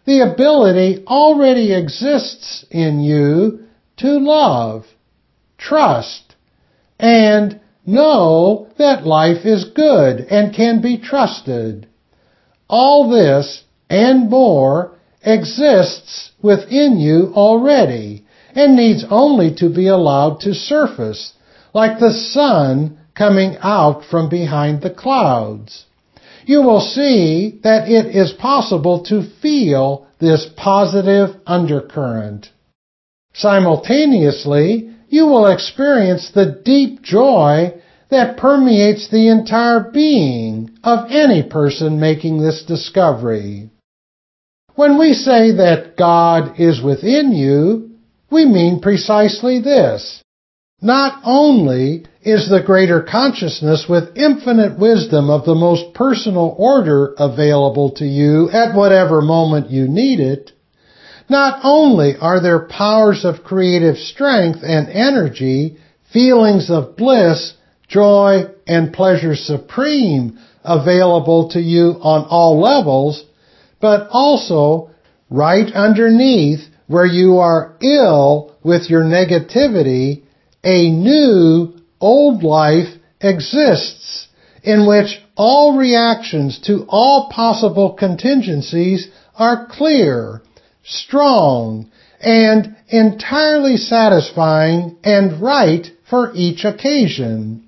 the 0.06 0.22
ability 0.22 1.04
already 1.08 1.74
exists 1.74 2.66
in 2.72 3.00
you 3.00 3.60
to 3.98 4.18
love, 4.18 4.86
trust, 5.58 6.36
and 7.00 7.60
know 7.86 8.68
that 8.78 9.06
life 9.06 9.46
is 9.46 9.66
good 9.66 10.20
and 10.20 10.56
can 10.56 10.82
be 10.82 10.98
trusted. 10.98 11.88
All 12.70 13.10
this 13.10 13.64
and 13.90 14.30
more 14.30 14.94
exists 15.24 16.32
within 16.42 17.00
you 17.00 17.34
already 17.36 18.26
and 18.56 18.76
needs 18.76 19.06
only 19.10 19.54
to 19.56 19.70
be 19.70 19.88
allowed 19.88 20.40
to 20.42 20.54
surface 20.54 21.34
like 21.74 22.00
the 22.00 22.12
sun 22.12 22.99
coming 23.20 23.58
out 23.62 24.06
from 24.10 24.30
behind 24.30 24.82
the 24.82 24.90
clouds. 24.90 25.86
You 26.46 26.62
will 26.62 26.80
see 26.80 27.60
that 27.64 27.90
it 27.90 28.16
is 28.16 28.32
possible 28.32 29.04
to 29.10 29.30
feel 29.42 30.08
this 30.20 30.48
positive 30.56 31.36
undercurrent. 31.46 32.50
Simultaneously, 33.34 34.96
you 35.10 35.26
will 35.26 35.48
experience 35.48 36.32
the 36.32 36.62
deep 36.64 37.02
joy 37.02 37.74
that 38.10 38.38
permeates 38.38 39.10
the 39.10 39.28
entire 39.28 39.92
being 39.92 40.78
of 40.84 41.12
any 41.12 41.44
person 41.44 42.00
making 42.00 42.42
this 42.42 42.64
discovery. 42.64 43.70
When 44.76 44.98
we 44.98 45.14
say 45.14 45.52
that 45.58 45.98
God 45.98 46.60
is 46.60 46.82
within 46.82 47.34
you, 47.34 47.92
we 48.32 48.46
mean 48.46 48.80
precisely 48.80 49.60
this. 49.60 50.24
Not 50.82 51.22
only 51.26 52.06
is 52.22 52.50
the 52.50 52.64
greater 52.66 53.02
consciousness 53.02 53.86
with 53.88 54.18
infinite 54.18 54.78
wisdom 54.78 55.30
of 55.30 55.46
the 55.46 55.56
most 55.56 55.94
personal 55.94 56.54
order 56.58 57.14
available 57.18 57.92
to 57.92 58.06
you 58.06 58.50
at 58.52 58.76
whatever 58.76 59.22
moment 59.22 59.70
you 59.70 59.88
need 59.88 60.20
it, 60.20 60.52
not 61.30 61.62
only 61.64 62.16
are 62.20 62.42
there 62.42 62.68
powers 62.68 63.24
of 63.24 63.44
creative 63.44 63.98
strength 63.98 64.60
and 64.64 64.90
energy, 64.90 65.78
feelings 66.12 66.70
of 66.70 66.98
bliss, 66.98 67.54
joy, 67.88 68.44
and 68.68 68.92
pleasure 68.92 69.36
supreme 69.36 70.40
available 70.64 71.50
to 71.50 71.62
you 71.62 71.92
on 72.02 72.26
all 72.30 72.60
levels, 72.60 73.24
but 73.80 74.08
also 74.12 74.90
right 75.30 75.72
underneath 75.74 76.60
where 76.88 77.06
you 77.06 77.38
are 77.38 77.78
ill 77.82 78.56
with 78.64 78.90
your 78.90 79.04
negativity 79.04 80.24
a 80.64 80.90
new 80.90 81.79
old 82.00 82.44
life 82.44 82.90
exists 83.22 84.28
in 84.64 84.86
which 84.88 85.22
all 85.36 85.78
reactions 85.78 86.60
to 86.60 86.86
all 86.90 87.30
possible 87.30 87.94
contingencies 87.94 89.08
are 89.36 89.68
clear, 89.68 90.42
strong, 90.84 91.90
and 92.20 92.76
entirely 92.90 93.78
satisfying 93.78 94.98
and 95.04 95.42
right 95.42 95.88
for 96.10 96.32
each 96.36 96.66
occasion. 96.66 97.64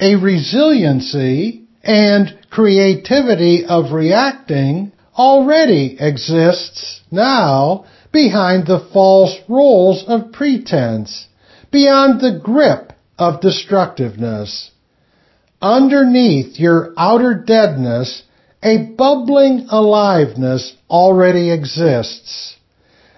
A 0.00 0.16
resiliency 0.16 1.64
and 1.82 2.38
creativity 2.50 3.64
of 3.64 3.92
reacting 3.92 4.92
already 5.16 5.96
exists 5.98 7.00
now 7.10 7.84
behind 8.12 8.66
the 8.66 8.86
false 8.92 9.36
roles 9.48 10.04
of 10.06 10.32
pretense 10.32 11.26
beyond 11.70 12.20
the 12.20 12.40
grip 12.42 12.87
of 13.18 13.40
destructiveness. 13.40 14.70
Underneath 15.60 16.58
your 16.58 16.94
outer 16.96 17.34
deadness, 17.34 18.22
a 18.62 18.78
bubbling 18.96 19.66
aliveness 19.70 20.74
already 20.88 21.50
exists. 21.50 22.56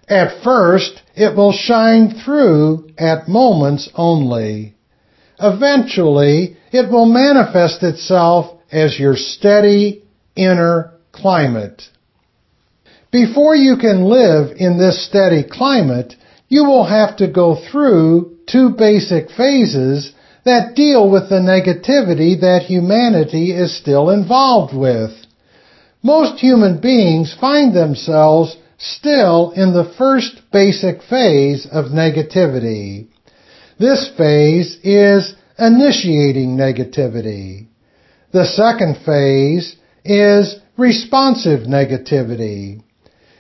At 0.09 0.43
first, 0.43 1.03
it 1.15 1.37
will 1.37 1.53
shine 1.53 2.15
through 2.25 2.91
at 2.99 3.29
moments 3.29 3.89
only. 3.95 4.75
Eventually, 5.39 6.57
it 6.73 6.91
will 6.91 7.07
manifest 7.07 7.83
itself 7.83 8.59
as 8.73 8.99
your 8.99 9.17
steady 9.17 10.03
inner 10.35 10.93
climate. 11.13 11.83
Before 13.11 13.57
you 13.57 13.77
can 13.77 14.05
live 14.05 14.57
in 14.57 14.79
this 14.79 15.05
steady 15.07 15.43
climate, 15.43 16.15
you 16.49 16.65
will 16.65 16.85
have 16.85 17.17
to 17.17 17.29
go 17.29 17.57
through 17.71 18.37
two 18.51 18.71
basic 18.71 19.31
phases 19.31 20.13
that 20.45 20.75
deal 20.75 21.11
with 21.11 21.29
the 21.29 21.41
negativity 21.41 22.41
that 22.41 22.63
humanity 22.63 23.53
is 23.53 23.77
still 23.77 24.11
involved 24.11 24.75
with. 24.75 25.11
Most 26.03 26.41
human 26.41 26.81
beings 26.81 27.37
find 27.39 27.75
themselves 27.75 28.57
still 28.79 29.51
in 29.51 29.75
the 29.75 29.93
first 29.99 30.41
basic 30.51 31.03
phase 31.03 31.67
of 31.71 31.87
negativity. 31.87 33.09
This 33.79 34.11
phase 34.17 34.79
is 34.83 35.35
initiating 35.59 36.57
negativity. 36.57 37.67
The 38.33 38.47
second 38.47 39.05
phase 39.05 39.77
is 40.05 40.59
responsive 40.79 41.61
negativity. 41.67 42.83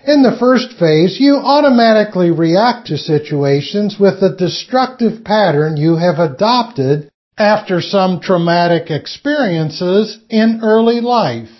In 0.07 0.22
the 0.22 0.36
first 0.38 0.72
phase, 0.78 1.20
you 1.20 1.36
automatically 1.36 2.30
react 2.30 2.86
to 2.86 2.96
situations 2.96 3.98
with 4.01 4.20
the 4.20 4.34
destructive 4.34 5.24
pattern 5.24 5.76
you 5.76 5.96
have 5.96 6.18
adopted 6.18 7.11
after 7.36 7.82
some 7.82 8.20
traumatic 8.20 8.90
experiences 8.90 10.18
in 10.30 10.61
early 10.62 11.01
life. 11.03 11.51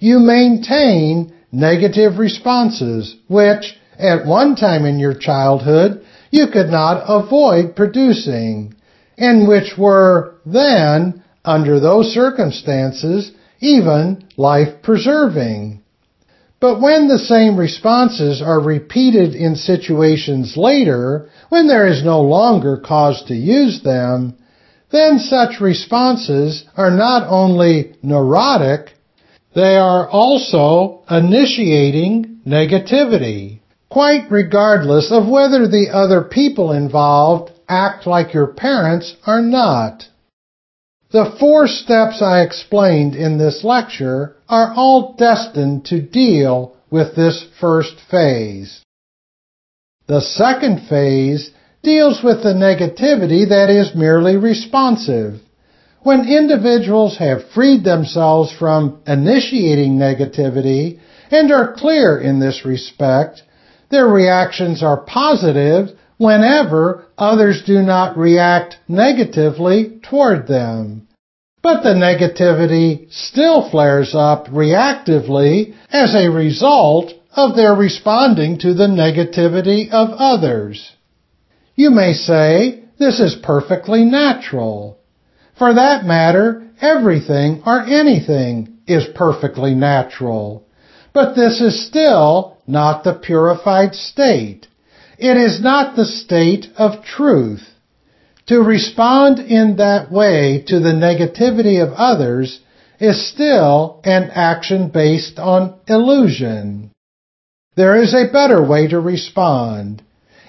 You 0.00 0.18
maintain 0.18 1.32
negative 1.52 2.18
responses, 2.18 3.14
which 3.28 3.76
at 3.98 4.26
one 4.26 4.56
time 4.56 4.84
in 4.84 4.98
your 4.98 5.14
childhood 5.14 6.04
you 6.32 6.48
could 6.48 6.70
not 6.70 7.04
avoid 7.06 7.76
producing, 7.76 8.74
and 9.16 9.46
which 9.46 9.78
were 9.78 10.34
then, 10.44 11.22
under 11.44 11.78
those 11.78 12.12
circumstances, 12.12 13.30
even 13.60 14.24
life 14.36 14.82
preserving. 14.82 15.83
But 16.64 16.80
when 16.80 17.08
the 17.08 17.18
same 17.18 17.58
responses 17.58 18.40
are 18.40 18.58
repeated 18.58 19.34
in 19.34 19.54
situations 19.54 20.56
later, 20.56 21.28
when 21.50 21.68
there 21.68 21.86
is 21.86 22.02
no 22.02 22.22
longer 22.22 22.78
cause 22.78 23.22
to 23.24 23.34
use 23.34 23.82
them, 23.82 24.38
then 24.90 25.18
such 25.18 25.60
responses 25.60 26.64
are 26.74 26.90
not 26.90 27.28
only 27.28 27.96
neurotic, 28.02 28.94
they 29.54 29.76
are 29.76 30.08
also 30.08 31.02
initiating 31.10 32.40
negativity, 32.46 33.60
quite 33.90 34.30
regardless 34.30 35.12
of 35.12 35.28
whether 35.28 35.68
the 35.68 35.90
other 35.92 36.22
people 36.22 36.72
involved 36.72 37.52
act 37.68 38.06
like 38.06 38.32
your 38.32 38.46
parents 38.46 39.14
or 39.26 39.42
not. 39.42 40.04
The 41.10 41.36
four 41.38 41.66
steps 41.68 42.22
I 42.22 42.40
explained 42.40 43.14
in 43.14 43.36
this 43.36 43.62
lecture 43.64 44.33
are 44.48 44.72
all 44.74 45.14
destined 45.14 45.84
to 45.86 46.00
deal 46.00 46.76
with 46.90 47.16
this 47.16 47.44
first 47.60 47.96
phase. 48.10 48.82
The 50.06 50.20
second 50.20 50.86
phase 50.88 51.50
deals 51.82 52.22
with 52.22 52.42
the 52.42 52.54
negativity 52.54 53.48
that 53.48 53.70
is 53.70 53.94
merely 53.94 54.36
responsive. 54.36 55.40
When 56.02 56.28
individuals 56.28 57.16
have 57.18 57.50
freed 57.54 57.84
themselves 57.84 58.52
from 58.52 59.00
initiating 59.06 59.96
negativity 59.96 60.98
and 61.30 61.50
are 61.50 61.72
clear 61.74 62.18
in 62.18 62.40
this 62.40 62.64
respect, 62.64 63.42
their 63.90 64.06
reactions 64.06 64.82
are 64.82 64.98
positive 64.98 65.90
whenever 66.18 67.06
others 67.16 67.62
do 67.66 67.80
not 67.80 68.16
react 68.18 68.76
negatively 68.88 70.00
toward 70.02 70.46
them. 70.46 71.08
But 71.64 71.82
the 71.82 71.94
negativity 71.94 73.10
still 73.10 73.70
flares 73.70 74.14
up 74.14 74.48
reactively 74.48 75.72
as 75.90 76.14
a 76.14 76.30
result 76.30 77.14
of 77.34 77.56
their 77.56 77.74
responding 77.74 78.58
to 78.58 78.74
the 78.74 78.86
negativity 78.86 79.90
of 79.90 80.10
others. 80.10 80.92
You 81.74 81.90
may 81.90 82.12
say 82.12 82.84
this 82.98 83.18
is 83.18 83.34
perfectly 83.42 84.04
natural. 84.04 84.98
For 85.56 85.72
that 85.72 86.04
matter, 86.04 86.64
everything 86.82 87.62
or 87.64 87.80
anything 87.80 88.80
is 88.86 89.06
perfectly 89.14 89.74
natural. 89.74 90.66
But 91.14 91.34
this 91.34 91.62
is 91.62 91.86
still 91.86 92.58
not 92.66 93.04
the 93.04 93.14
purified 93.14 93.94
state. 93.94 94.66
It 95.16 95.38
is 95.38 95.62
not 95.62 95.96
the 95.96 96.04
state 96.04 96.66
of 96.76 97.02
truth. 97.02 97.66
To 98.48 98.60
respond 98.60 99.38
in 99.38 99.76
that 99.76 100.12
way 100.12 100.64
to 100.66 100.78
the 100.78 100.92
negativity 100.92 101.82
of 101.82 101.94
others 101.94 102.60
is 103.00 103.26
still 103.26 104.00
an 104.04 104.30
action 104.34 104.88
based 104.88 105.38
on 105.38 105.74
illusion. 105.88 106.90
There 107.74 107.96
is 107.96 108.14
a 108.14 108.30
better 108.30 108.62
way 108.62 108.86
to 108.88 109.00
respond. 109.00 110.02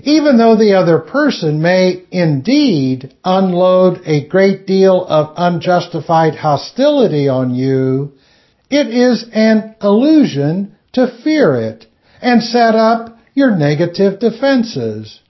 Even 0.03 0.37
though 0.37 0.57
the 0.57 0.73
other 0.73 0.99
person 0.99 1.61
may 1.61 2.03
indeed 2.11 3.13
unload 3.23 4.01
a 4.05 4.27
great 4.27 4.67
deal 4.67 5.05
of 5.05 5.33
unjustified 5.37 6.35
hostility 6.35 7.29
on 7.29 7.55
you, 7.55 8.11
it 8.69 8.87
is 8.87 9.25
an 9.33 9.75
illusion 9.81 10.75
to 10.93 11.07
fear 11.23 11.55
it 11.55 11.87
and 12.21 12.43
set 12.43 12.75
up 12.75 13.17
your 13.33 13.55
negative 13.55 14.19
defenses. 14.19 15.21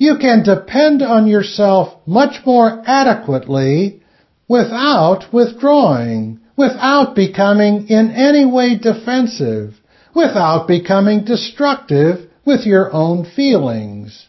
You 0.00 0.16
can 0.16 0.42
depend 0.42 1.02
on 1.02 1.26
yourself 1.26 1.94
much 2.06 2.46
more 2.46 2.82
adequately 2.86 4.00
without 4.48 5.30
withdrawing, 5.30 6.40
without 6.56 7.14
becoming 7.14 7.86
in 7.88 8.10
any 8.12 8.46
way 8.46 8.78
defensive, 8.78 9.78
without 10.14 10.66
becoming 10.66 11.24
destructive 11.24 12.30
with 12.46 12.64
your 12.64 12.90
own 12.94 13.26
feelings. 13.26 14.26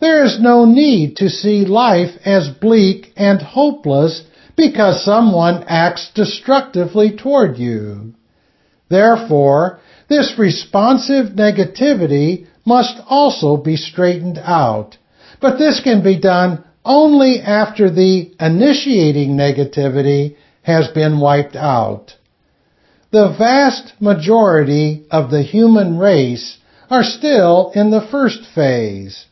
There 0.00 0.24
is 0.24 0.40
no 0.40 0.64
need 0.64 1.14
to 1.18 1.30
see 1.30 1.64
life 1.64 2.16
as 2.24 2.48
bleak 2.48 3.12
and 3.16 3.40
hopeless 3.40 4.24
because 4.56 5.04
someone 5.04 5.62
acts 5.68 6.10
destructively 6.12 7.16
toward 7.16 7.56
you. 7.56 8.14
Therefore, 8.90 9.78
this 10.08 10.34
responsive 10.36 11.36
negativity 11.36 12.48
must 12.64 13.00
also 13.08 13.56
be 13.56 13.76
straightened 13.76 14.38
out. 14.38 14.96
But 15.40 15.58
this 15.58 15.80
can 15.80 16.02
be 16.02 16.18
done 16.18 16.64
only 16.84 17.40
after 17.40 17.90
the 17.90 18.32
initiating 18.40 19.36
negativity 19.36 20.36
has 20.62 20.88
been 20.88 21.20
wiped 21.20 21.56
out. 21.56 22.14
The 23.10 23.34
vast 23.36 23.92
majority 24.00 25.04
of 25.10 25.30
the 25.30 25.42
human 25.42 25.98
race 25.98 26.58
are 26.88 27.04
still 27.04 27.72
in 27.74 27.90
the 27.90 28.06
first 28.10 28.40
phase. 28.54 29.26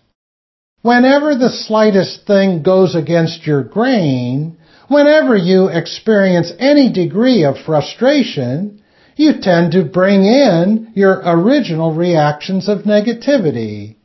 Whenever 0.83 1.35
the 1.35 1.51
slightest 1.51 2.26
thing 2.26 2.62
goes 2.62 2.95
against 2.95 3.47
your 3.47 3.62
grain, 3.62 4.57
whenever 4.89 5.37
you 5.37 5.68
experience 5.68 6.53
any 6.59 6.93
degree 6.93 7.45
of 7.45 7.57
frustration, 7.59 8.80
you 9.21 9.35
tend 9.39 9.73
to 9.73 9.85
bring 9.85 10.25
in 10.25 10.91
your 10.95 11.21
original 11.27 11.95
reactions 11.95 12.71
of 12.71 12.85
negativity. 12.85 13.97